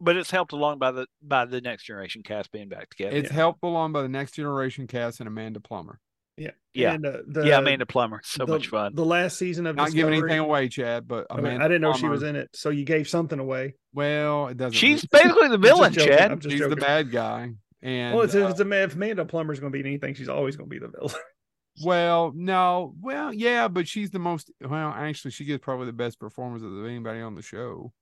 [0.00, 3.16] but it's helped along by the by the next generation cast being back together.
[3.16, 5.98] It's helped along by the next generation cast and Amanda Plummer.
[6.36, 6.94] Yeah, Yeah.
[6.94, 8.94] And, uh, the, yeah, Amanda Plummer, so the, much fun.
[8.94, 11.92] The last season of Not giving anything away, Chad, but I, mean, I didn't know
[11.92, 13.74] she was in it, so you gave something away.
[13.92, 14.72] Well, it doesn't.
[14.72, 15.28] She's matter.
[15.28, 15.92] basically the I'm just villain.
[15.92, 16.32] Chad.
[16.32, 19.60] I'm just she's the bad guy, and well, it's, uh, it's a, if Amanda Plummer's
[19.60, 21.14] going to be anything, she's always going to be the villain.
[21.84, 24.50] well, no, well, yeah, but she's the most.
[24.60, 27.92] Well, actually, she gets probably the best performance of anybody on the show.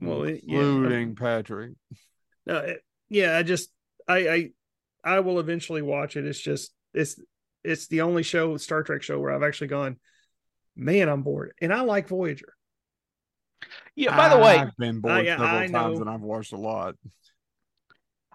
[0.00, 1.72] Well, it- yeah, including Patrick.
[2.46, 3.70] No, it- yeah, I just
[4.08, 4.50] I I
[5.04, 6.24] I will eventually watch it.
[6.24, 7.20] It's just it's
[7.62, 9.98] it's the only show Star Trek show where I've actually gone,
[10.76, 12.54] man, I'm bored, and I like Voyager.
[13.96, 16.00] Yeah, by the way, I've been bored I- several I times know.
[16.02, 16.94] and I've watched a lot.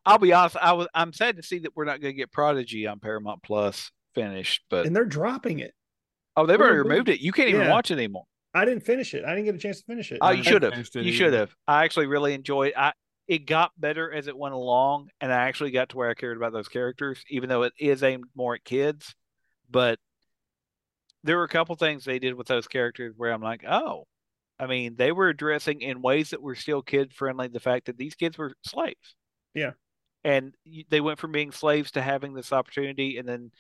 [0.05, 0.55] I'll be honest.
[0.60, 3.43] I was I'm sad to see that we're not going to get Prodigy on Paramount
[3.43, 5.74] Plus finished, but and they're dropping it.
[6.36, 7.20] oh, they've already removed it.
[7.20, 7.70] You can't even yeah.
[7.70, 8.24] watch it anymore.
[8.53, 9.24] I didn't finish it.
[9.26, 10.20] I didn't get a chance to finish it.
[10.22, 10.74] Oh, you should have.
[10.95, 11.53] You should have.
[11.68, 12.74] I actually really enjoyed.
[12.76, 12.93] I
[13.30, 16.36] it got better as it went along, and I actually got to where I cared
[16.36, 19.14] about those characters, even though it is aimed more at kids.
[19.70, 20.00] But
[21.24, 24.08] there were a couple things they did with those characters where I'm like, oh,
[24.60, 28.00] I mean, they were addressing in ways that were still kid friendly the fact that
[28.00, 29.16] these kids were slaves.
[29.54, 29.72] Yeah.
[30.24, 30.56] And
[30.90, 33.52] they went from being slaves to having this opportunity, and then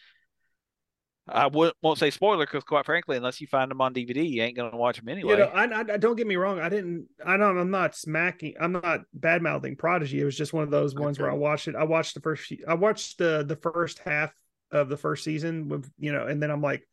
[1.31, 4.41] I won't won't say spoiler because, quite frankly, unless you find them on DVD, you
[4.41, 5.33] ain't gonna watch them anyway.
[5.33, 6.59] You know, I, I, don't get me wrong.
[6.59, 7.07] I didn't.
[7.25, 8.55] I know I'm not smacking.
[8.59, 10.19] I'm not bad mouthing Prodigy.
[10.21, 11.75] It was just one of those ones where I watched it.
[11.75, 12.51] I watched the first.
[12.67, 14.33] I watched the the first half
[14.71, 16.87] of the first season with you know, and then I'm like,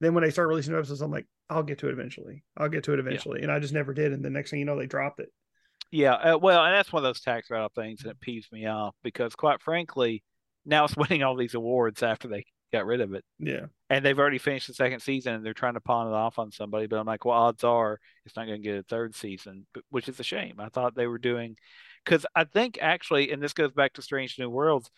[0.00, 2.44] then when they start releasing episodes, I'm like, I'll get to it eventually.
[2.56, 4.12] I'll get to it eventually, and I just never did.
[4.12, 5.28] And the next thing you know, they dropped it.
[5.90, 8.66] Yeah, uh, well, and that's one of those tax write-off things, and it peeves me
[8.66, 10.22] off because, quite frankly,
[10.64, 14.18] now it's winning all these awards after they got rid of it, Yeah, and they've
[14.18, 16.86] already finished the second season, and they're trying to pawn it off on somebody.
[16.86, 20.08] But I'm like, well, odds are it's not going to get a third season, which
[20.08, 20.56] is a shame.
[20.58, 21.56] I thought they were doing
[22.04, 24.90] because I think actually, and this goes back to Strange New Worlds,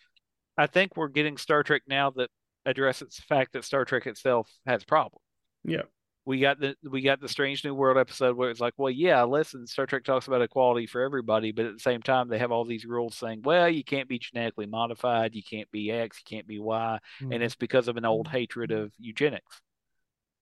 [0.57, 2.29] I think we're getting Star Trek now that
[2.65, 5.21] addresses the fact that Star Trek itself has problems
[5.65, 5.81] yeah,
[6.25, 9.23] we got the we got the Strange New World episode where it's like, well, yeah,
[9.23, 12.51] listen, Star Trek talks about equality for everybody, but at the same time, they have
[12.51, 16.35] all these rules saying, well, you can't be genetically modified, you can't be X, you
[16.37, 17.31] can't be Y, Mm-hmm.
[17.31, 19.61] and it's because of an old hatred of eugenics.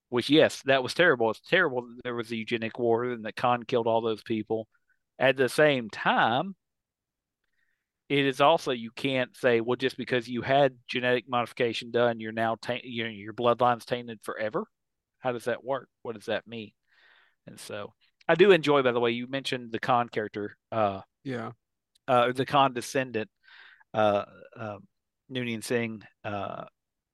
[0.09, 1.31] Which, yes, that was terrible.
[1.31, 4.67] It's terrible that there was a eugenic war and that Khan killed all those people.
[5.17, 6.55] At the same time,
[8.09, 12.31] it is also you can't say, well, just because you had genetic modification done, you're
[12.31, 14.65] now ta- you know, your bloodline's tainted forever.
[15.23, 15.87] How does that work?
[16.01, 16.71] What does that mean?
[17.47, 17.93] And so,
[18.27, 18.81] I do enjoy.
[18.83, 21.51] By the way, you mentioned the Khan character, uh, Yeah.
[22.07, 23.29] uh, the Khan descendant,
[23.93, 24.77] uh, uh,
[25.31, 26.65] Noonien Singh, uh,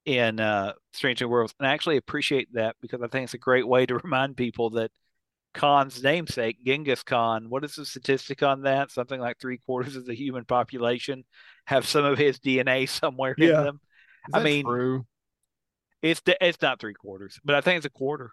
[0.05, 3.37] in uh, Strange New Worlds, and I actually appreciate that because I think it's a
[3.39, 4.91] great way to remind people that
[5.53, 8.91] Khan's namesake, Genghis Khan, what is the statistic on that?
[8.91, 11.25] Something like three quarters of the human population
[11.65, 13.59] have some of his DNA somewhere Yeah.
[13.59, 13.79] in them.
[14.29, 15.05] Is I mean, true?
[16.01, 18.31] It's it's not three quarters, but I think it's a quarter.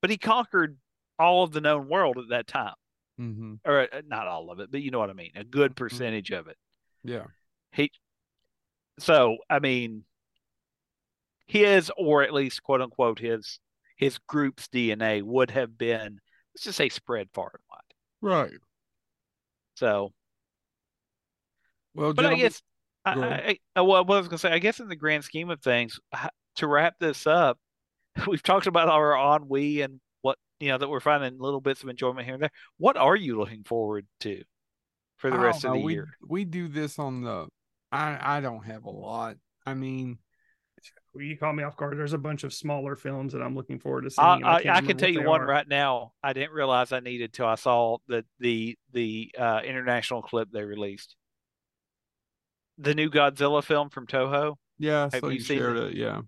[0.00, 0.76] But he conquered
[1.18, 2.74] all of the known world at that time,
[3.20, 3.54] Mm-hmm.
[3.64, 5.32] or uh, not all of it, but you know what I mean.
[5.34, 6.56] A good percentage of it.
[7.02, 7.24] Yeah.
[7.72, 7.90] He,
[9.00, 10.04] so I mean,
[11.46, 13.58] his or at least quote unquote his
[13.96, 16.20] his group's DNA would have been
[16.54, 18.34] let's just say spread far and wide.
[18.34, 18.60] Right.
[19.74, 20.12] So,
[21.94, 22.62] Well, but I guess
[23.04, 23.80] I, I.
[23.82, 25.98] Well, what I was gonna say, I guess in the grand scheme of things,
[26.58, 27.58] to wrap this up,
[28.26, 31.88] we've talked about our ennui and what you know that we're finding little bits of
[31.88, 32.52] enjoyment here and there.
[32.78, 34.42] What are you looking forward to
[35.18, 36.08] for the rest don't of the we, year?
[36.26, 37.48] We do this on the.
[37.92, 39.36] I I don't have a lot.
[39.66, 40.18] I mean,
[41.14, 41.98] Well, you call me off guard.
[41.98, 44.42] There's a bunch of smaller films that I'm looking forward to seeing.
[44.44, 45.46] I, I, can't I can tell you one are.
[45.46, 46.12] right now.
[46.22, 50.64] I didn't realize I needed till I saw the the the uh, international clip they
[50.64, 51.16] released.
[52.78, 54.56] The new Godzilla film from Toho.
[54.78, 55.08] yeah.
[55.12, 55.76] Have So you you seen shared it?
[55.76, 55.94] it.
[55.96, 56.22] Yeah.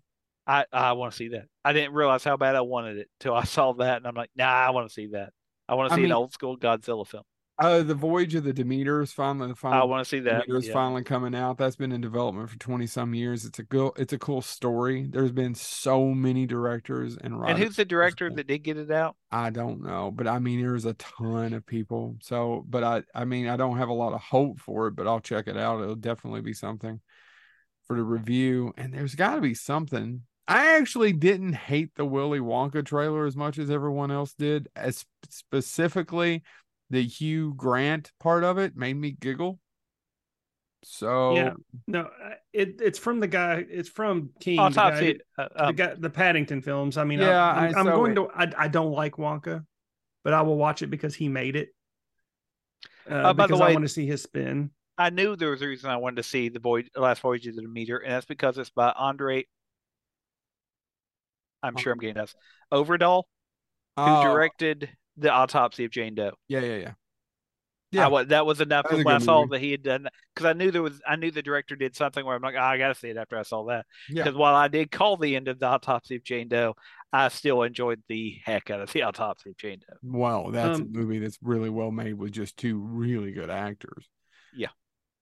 [0.51, 1.45] I I want to see that.
[1.65, 4.31] I didn't realize how bad I wanted it till I saw that, and I'm like,
[4.35, 5.33] nah, I want to see that.
[5.69, 7.23] I want to I see mean- an old school Godzilla film.
[7.59, 10.47] Uh, the Voyage of the Demeter is finally the I want to see that.
[10.47, 10.73] Demeter's yeah.
[10.73, 11.59] finally coming out.
[11.59, 13.45] That's been in development for twenty some years.
[13.45, 13.93] It's a cool.
[13.99, 15.07] It's a cool story.
[15.07, 17.57] There's been so many directors and writers.
[17.57, 19.15] And who's the director that did get it out?
[19.31, 22.17] I don't know, but I mean, there's a ton of people.
[22.23, 25.07] So, but I, I mean, I don't have a lot of hope for it, but
[25.07, 25.83] I'll check it out.
[25.83, 26.99] It'll definitely be something
[27.87, 28.73] for the review.
[28.79, 30.23] And there's got to be something.
[30.51, 34.69] I actually didn't hate the Willy Wonka trailer as much as everyone else did.
[34.75, 36.43] As specifically,
[36.91, 39.61] the Hugh Grant part of it made me giggle.
[40.83, 41.53] So, Yeah.
[41.87, 43.65] No, uh, it it's from the guy.
[43.69, 44.57] It's from King.
[44.57, 45.21] the Autopsy.
[45.37, 46.97] guy- Uh, the um, guy, the Paddington films.
[46.97, 48.15] I mean, Yeah, I, I'm, I I'm saw going it.
[48.17, 48.29] to.
[48.35, 49.65] I, I don't like Wonka,
[50.25, 51.69] but I will watch it because he made it.
[53.09, 54.71] Uh, Uh, by the because I want to see his spin.
[54.99, 57.55] I knew there was a reason I wanted to see the voyage, last voyage of
[57.57, 59.47] the Demeter, and that's because it's by Andre.
[61.63, 62.35] I'm sure I'm getting this.
[62.73, 63.25] Øvredal,
[63.97, 66.33] who uh, directed the autopsy of Jane Doe.
[66.49, 66.93] yeah, yeah, yeah.
[67.93, 68.07] Yeah.
[68.07, 69.51] wa- that was enough That was when I saw movie.
[69.57, 71.97] that he had done that because I knew there was I knew the director did
[71.97, 73.85] something where I'm like, "Ah, I gotta see it after I saw that.
[74.09, 74.23] Yeah.
[74.23, 76.77] Because while I did call the end of the autopsy of Jane Doe,
[77.13, 79.97] I still enjoyed the heck out of the autopsy of Jane Doe.
[80.05, 84.09] Wow, that's Um, a movie that's really well made with just two really good actors.
[84.55, 84.69] Yeah.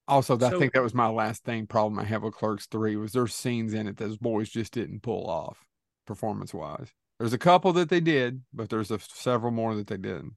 [0.06, 2.96] Also, I So- think that was my last thing problem I have with Clerks Three
[2.96, 5.64] was there's scenes in it those boys just didn't pull off
[6.08, 6.88] performance wise.
[7.18, 10.34] There's a couple that they did, but there's a, several more that they didn't.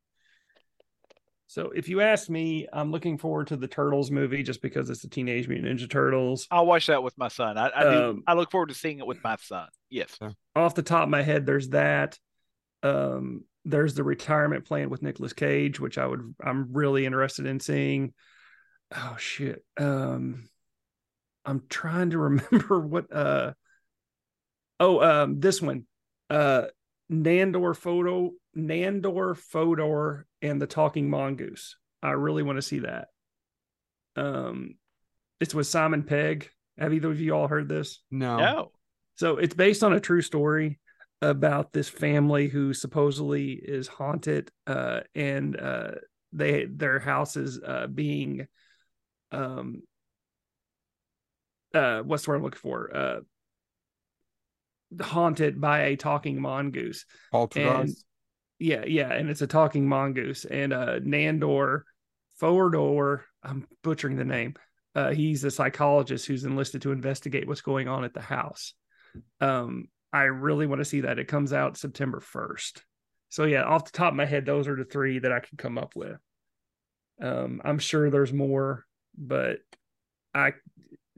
[1.47, 5.01] So if you ask me, I'm looking forward to the Turtles movie just because it's
[5.01, 6.47] the Teenage Mutant Ninja Turtles.
[6.49, 7.57] I'll watch that with my son.
[7.57, 8.03] I, I do.
[8.03, 9.67] Um, I look forward to seeing it with my son.
[9.89, 10.17] Yes.
[10.55, 12.17] Off the top of my head, there's that.
[12.83, 17.59] Um, there's the retirement plan with Nicolas Cage, which I would I'm really interested in
[17.59, 18.13] seeing.
[18.95, 19.63] Oh shit.
[19.77, 20.49] Um
[21.45, 23.53] I'm trying to remember what uh
[24.81, 25.85] oh um this one.
[26.29, 26.63] Uh
[27.09, 31.77] Nandor photo Nandor Fodor and the Talking Mongoose.
[32.03, 33.07] I really want to see that.
[34.17, 34.75] Um
[35.39, 36.49] it's with Simon Pegg.
[36.77, 37.99] Have either of you all heard this?
[38.11, 38.37] No.
[38.37, 38.71] No.
[39.15, 40.79] So it's based on a true story
[41.21, 45.91] about this family who supposedly is haunted, uh, and uh,
[46.33, 48.47] they their house is uh, being,
[49.31, 49.83] um,
[51.75, 52.95] uh, what's the word I'm looking for?
[52.95, 53.19] Uh,
[54.99, 57.05] haunted by a talking mongoose.
[57.31, 58.05] Poltergeist.
[58.59, 60.45] Yeah, yeah, and it's a talking mongoose.
[60.45, 61.81] And uh Nandor
[62.39, 64.55] Fodor, I'm butchering the name.
[64.95, 68.73] Uh he's a psychologist who's enlisted to investigate what's going on at the house.
[69.39, 71.19] Um I really want to see that.
[71.19, 72.83] It comes out September 1st.
[73.29, 75.57] So yeah, off the top of my head, those are the three that I can
[75.57, 76.17] come up with.
[77.21, 78.85] Um I'm sure there's more,
[79.17, 79.59] but
[80.33, 80.53] I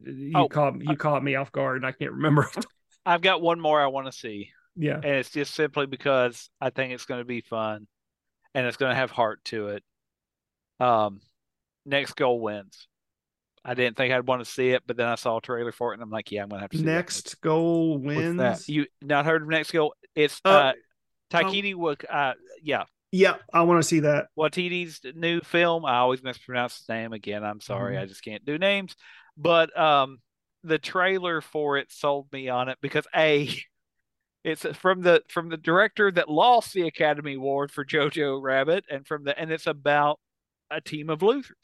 [0.06, 2.50] you Oh, caught you caught me off guard and I can't remember.
[3.06, 4.96] I've got one more I want to see, yeah.
[4.96, 7.88] and it's just simply because I think it's going to be fun,
[8.54, 9.84] and it's going to have heart to it.
[10.80, 11.22] Um,
[11.86, 12.88] next goal wins.
[13.66, 15.92] I didn't think I'd want to see it, but then I saw a trailer for
[15.92, 18.38] it, and I'm like, yeah, I'm going to have to see that Next goal wins.
[18.38, 18.68] that?
[18.68, 19.96] You not heard of next goal?
[20.16, 20.74] It's Uh, uh,
[21.32, 22.04] Taikiti Wak.
[22.10, 24.28] Uh, yeah, Yeah, I want to see that.
[24.38, 25.86] Watiti's new film.
[25.86, 27.44] I always mispronounce his name again.
[27.44, 28.02] I'm sorry, Mhm.
[28.02, 28.96] I just can't do names.
[29.38, 30.20] But um,
[30.64, 33.50] the trailer for it sold me on it because a,
[34.44, 39.06] it's from the from the director that lost the Academy Award for Jojo Rabbit, and
[39.06, 40.20] from the and it's about
[40.72, 41.58] a team of losers.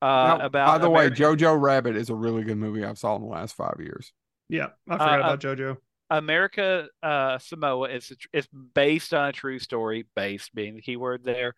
[0.00, 3.16] Uh, Now, about by the way, Jojo Rabbit is a really good movie I've saw
[3.16, 4.12] in the last five years.
[4.48, 5.76] Yeah, I forgot Uh, about JoJo.
[6.10, 11.24] America uh, Samoa is it's based on a true story, based being the key word
[11.24, 11.54] there.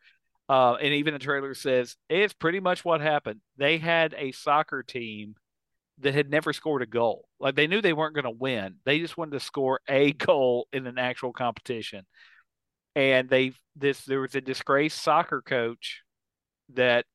[0.48, 3.40] Uh, and even the trailer says it's pretty much what happened.
[3.56, 5.34] They had a soccer team
[5.98, 7.28] that had never scored a goal.
[7.38, 8.76] Like they knew they weren't going to win.
[8.84, 12.04] They just wanted to score a goal in an actual competition.
[12.96, 16.02] And they this there was a disgraced soccer coach
[16.74, 17.06] that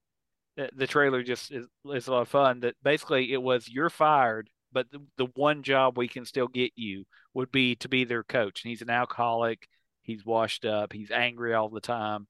[0.57, 2.61] the, the trailer just is, is a lot of fun.
[2.61, 6.71] That basically it was you're fired, but the, the one job we can still get
[6.75, 8.63] you would be to be their coach.
[8.63, 9.67] And he's an alcoholic.
[10.01, 10.91] He's washed up.
[10.91, 12.27] He's angry all the time.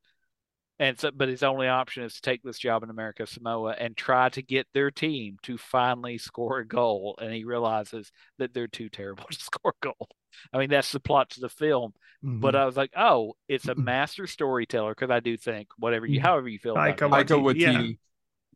[0.80, 3.98] And so, but his only option is to take this job in America Samoa and
[3.98, 7.18] try to get their team to finally score a goal.
[7.22, 10.08] And he realizes that they're too terrible to score a goal.
[10.54, 11.94] I mean, that's the plot to the film.
[12.24, 12.60] But Mhm.
[12.60, 16.48] I was like, oh, it's a master storyteller because I do think whatever you, however
[16.48, 17.12] you feel about Taika him.
[17.12, 17.82] Taika Waititi, yeah.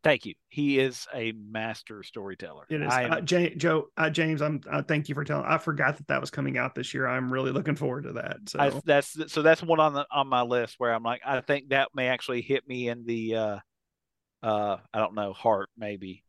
[0.04, 0.34] Thank you.
[0.50, 2.66] He is a master storyteller.
[2.68, 2.92] It is.
[2.92, 4.60] I am- Uh, J- Joe, uh, James, I'm.
[4.70, 5.46] Uh, thank you for telling.
[5.46, 7.06] I forgot that that was coming out this year.
[7.08, 8.36] I'm really looking forward to that.
[8.46, 11.40] So I, that's so that's one on the on my list where I'm like, I
[11.40, 13.58] think that may actually hit me in the uh
[14.42, 16.22] uh I don't know heart maybe.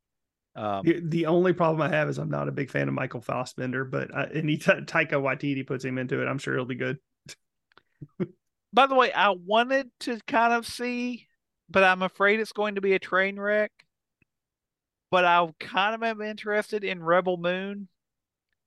[0.55, 3.83] Um, The, only problem I have is I'm not a big fan of Michael Fassbender,
[3.83, 6.97] but I, any t- Taika Waititi puts him into it, I'm sure he'll be good.
[8.71, 11.27] by the way, I wanted to kind of see,
[11.69, 13.71] but I'm afraid it's going to be a train wreck.
[15.11, 17.87] But I kind of am interested in Rebel Moon,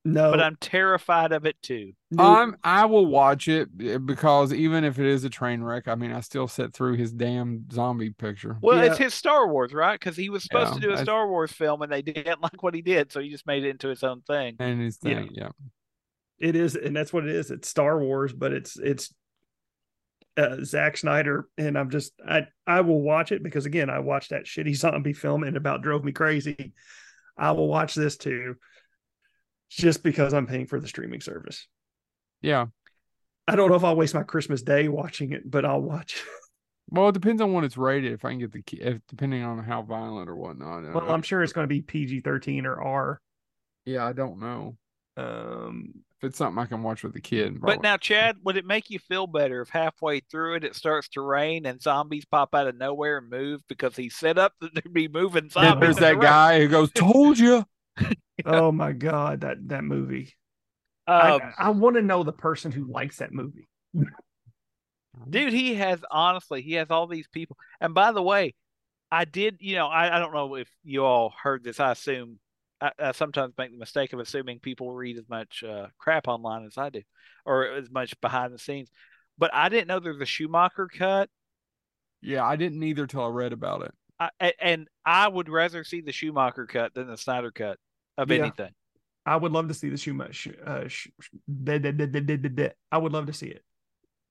[0.05, 1.93] No, but I'm terrified of it too.
[2.11, 5.89] no, I'm I will watch it eh, because even if it is a train wreck,
[5.89, 8.57] I mean I still sit through his damn zombie picture.
[8.63, 9.99] Well, it's his Star Wars, right?
[9.99, 12.41] Because he was supposed Yeah, to do a I- Star Wars film, and they didn't
[12.43, 14.57] like what he did, so he just made it into his own thing.
[14.59, 15.17] And his Yeah.
[15.17, 15.51] thing, yeah.
[16.39, 17.51] it is, and that's what it is.
[17.51, 19.13] It's Star Wars, but it's it's
[20.39, 24.30] uh, Zack Snyder, and I'm just I I will watch it because again I watched
[24.30, 26.72] that shitty zombie film and it about drove me crazy.
[27.36, 28.57] I will watch this too,
[29.70, 31.66] just because I'm paying for the streaming service.
[32.41, 32.66] Yeah.
[33.47, 36.22] I don't know if I'll waste my Christmas day watching it, but I'll watch.
[36.91, 38.14] Well, it depends on what it's rated.
[38.14, 40.86] If I can get the if depending on how violent or whatnot.
[40.86, 43.20] Uh, Well, I'm sure it's going to be PG 13 or R.
[43.84, 44.78] yeah, I don't know
[45.18, 47.61] Um, if it's something I can watch with the kid.
[47.61, 51.09] But now, Chad, would it make you feel better if halfway through it it starts
[51.11, 54.75] to rain and zombies pop out of nowhere and move because he set up that
[54.75, 55.81] there'd be moving Then zombies?
[55.81, 57.64] there's in the that guy who goes, "Told you."
[58.45, 60.35] oh my god, that that movie.
[61.07, 63.69] Um, I, I want to know the person who likes that movie.
[65.29, 68.55] dude he has honestly he has all these people and by the way
[69.11, 72.39] i did you know i, I don't know if you all heard this i assume
[72.81, 76.64] I, I sometimes make the mistake of assuming people read as much uh, crap online
[76.66, 77.03] as i do
[77.45, 78.91] or as much behind the scenes
[79.37, 81.29] but i didn't know there's a schumacher cut
[82.20, 83.95] Yeah, I didn't either till I read about it.
[84.20, 87.79] I, and i would rather see the schumacher cut than the snyder cut
[88.16, 88.39] of Yeah.
[88.39, 88.70] anything
[89.26, 90.57] I would love to see the Schumacher.
[90.64, 91.09] Uh, sh-.
[92.91, 93.62] I would love to see it,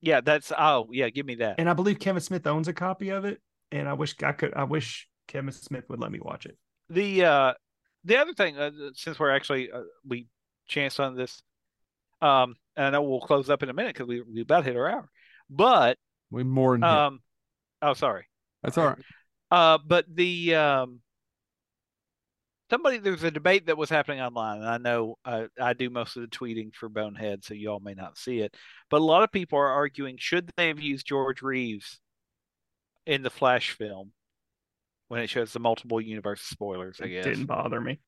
[0.02, 3.10] yeah that's oh yeah give me that and I believe Kevin Smith owns a copy
[3.10, 3.42] of it.
[3.72, 4.54] And I wish I could.
[4.54, 6.58] I wish Kevin Smith would let me watch it.
[6.90, 7.54] the uh
[8.06, 10.28] the other thing uh, since we're actually uh, we
[10.68, 11.42] chanced on this
[12.22, 14.76] um and i know we'll close up in a minute because we, we about hit
[14.76, 15.10] our hour
[15.50, 15.98] but
[16.32, 16.92] We more than hit.
[16.92, 17.20] um
[17.82, 18.26] oh sorry
[18.64, 18.98] That's all right.
[19.52, 21.02] uh but the um
[22.70, 26.16] somebody there's a debate that was happening online and i know uh, i do most
[26.18, 28.56] of the tweeting for bonehead so y'all may not see it
[28.90, 32.00] but a lot of people are arguing should they have used george reeves
[33.06, 34.12] in the flash film
[35.08, 38.00] when it shows the multiple universe spoilers i It guess didn't bother me.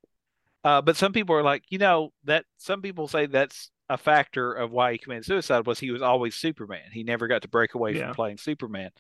[0.64, 4.52] Uh, but some people are like, you know, that some people say that's a factor
[4.54, 6.82] of why he committed suicide was he was always Superman.
[6.92, 8.08] He never got to break away Yeah.
[8.08, 8.92] from playing Superman.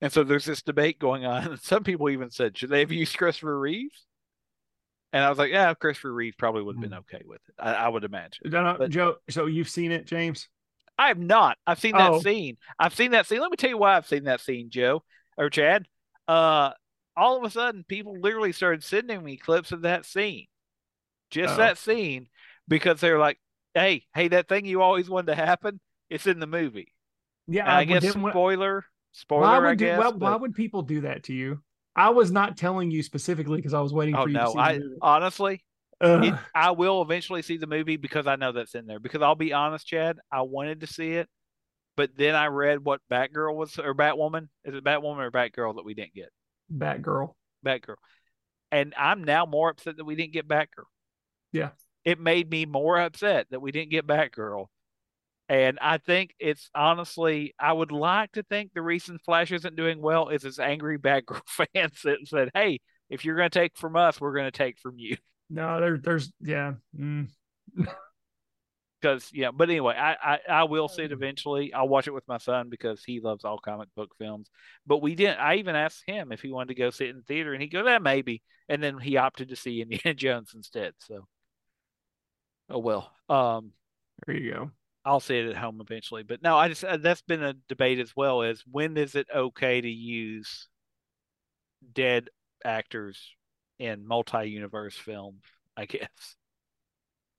[0.00, 1.58] And so there's this debate going on.
[1.62, 4.06] Some people even said, should they have used Christopher Reeves?
[5.12, 7.54] And I was like, yeah, Christopher Reeves probably would have been okay with it.
[7.58, 8.48] I, I would imagine.
[8.48, 9.16] No, no, But- Joe.
[9.30, 10.48] So you've seen it, James?
[10.96, 11.58] I have not.
[11.66, 12.20] I've seen that Oh.
[12.20, 12.56] scene.
[12.78, 13.40] I've seen that scene.
[13.40, 15.02] Let me tell you why I've seen that scene, Joe
[15.36, 15.86] or Chad.
[16.28, 16.70] Uh,
[17.16, 20.46] all of a sudden, people literally started sending me clips of that scene,
[21.30, 21.56] just Oh.
[21.58, 22.28] that scene,
[22.68, 23.38] because they're like,
[23.74, 26.92] "Hey, hey, that thing you always wanted to happen, it's in the movie."
[27.46, 29.42] Yeah, And I guess spoiler, spoiler.
[29.42, 29.98] why I would do, guess.
[29.98, 31.62] why, why but- would people do that to you?
[31.96, 34.52] I was not telling you specifically because I was waiting oh for you to no,
[34.52, 34.96] see I the movie.
[35.02, 35.64] honestly,
[36.00, 39.00] it, I will eventually see the movie because I know that's in there.
[39.00, 41.28] Because I'll be honest, Chad, I wanted to see it,
[41.96, 44.48] but then I read what Batgirl was or Batwoman.
[44.64, 46.30] Is it Batwoman or Batgirl that we didn't get?
[46.72, 47.34] Batgirl.
[47.64, 47.96] Batgirl.
[48.72, 50.86] And I'm now more upset that we didn't get Batgirl.
[51.52, 51.70] Yeah.
[52.04, 54.66] It made me more upset that we didn't get Batgirl.
[55.48, 60.00] And I think it's honestly, I would like to think the reason Flash isn't doing
[60.00, 61.42] well is his angry Batgirl
[61.74, 62.78] fans that said, hey,
[63.10, 65.16] if you're going to take from us, we're going to take from you.
[65.50, 66.74] No, there, there's yeah.
[66.96, 67.28] mm.
[69.00, 71.06] Because, yeah, but anyway, I, I, I will see Mm.
[71.06, 71.72] it eventually.
[71.72, 74.50] I'll watch it with my son because he loves all comic book films.
[74.86, 77.52] But we didn't, I even asked him if he wanted to go sit in theater,
[77.52, 78.42] and he goes, that maybe.
[78.68, 80.94] And then he opted to see Indiana Jones instead.
[80.98, 81.26] So,
[82.68, 83.12] oh well.
[83.28, 83.72] Um,
[84.26, 84.70] There you go.
[85.04, 86.22] I'll see it at home eventually.
[86.22, 89.26] But no, I just uh, that's been a debate as well as when is it
[89.34, 90.68] okay to use
[91.92, 92.28] dead
[92.64, 93.34] actors
[93.78, 95.42] in multi-universe films,
[95.76, 96.36] I guess.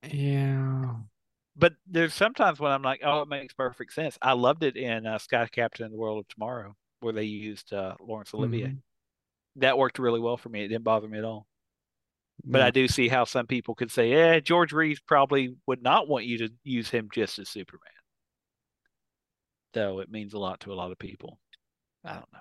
[0.04, 1.02] Yeah.
[1.56, 4.18] But there's sometimes when I'm like, oh, it makes perfect sense.
[4.22, 7.74] I loved it in uh, Sky Captain and the World of Tomorrow, where they used
[7.74, 8.68] uh, Laurence Olivier.
[8.68, 8.82] Mhm.
[9.58, 10.64] That worked really well for me.
[10.64, 11.46] It didn't bother me at all.
[12.44, 16.08] But I do see how some people could say, "Yeah, George Reeves probably would not
[16.08, 17.92] want you to use him just as Superman."
[19.74, 21.38] Though it means a lot to a lot of people.
[22.04, 22.40] I don't know.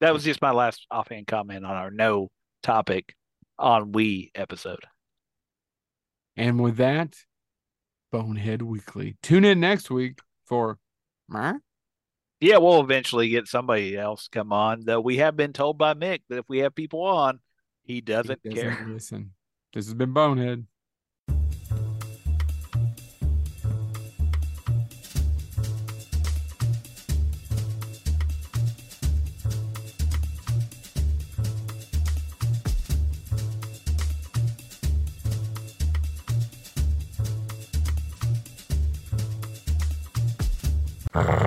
[0.00, 2.30] That was just my last offhand comment on our no
[2.62, 3.14] topic
[3.58, 4.84] on we episode.
[6.36, 7.16] And with that,
[8.10, 9.16] Bonehead Weekly.
[9.22, 10.78] Tune in next week for?
[12.40, 14.84] Yeah, we'll eventually get somebody else come on.
[14.84, 17.40] Though we have been told by Mick that if we have people on,
[17.82, 18.84] he He doesn't, care.
[18.88, 19.32] listen.
[19.72, 20.66] This has been Bonehead.
[41.16, 41.45] Uh...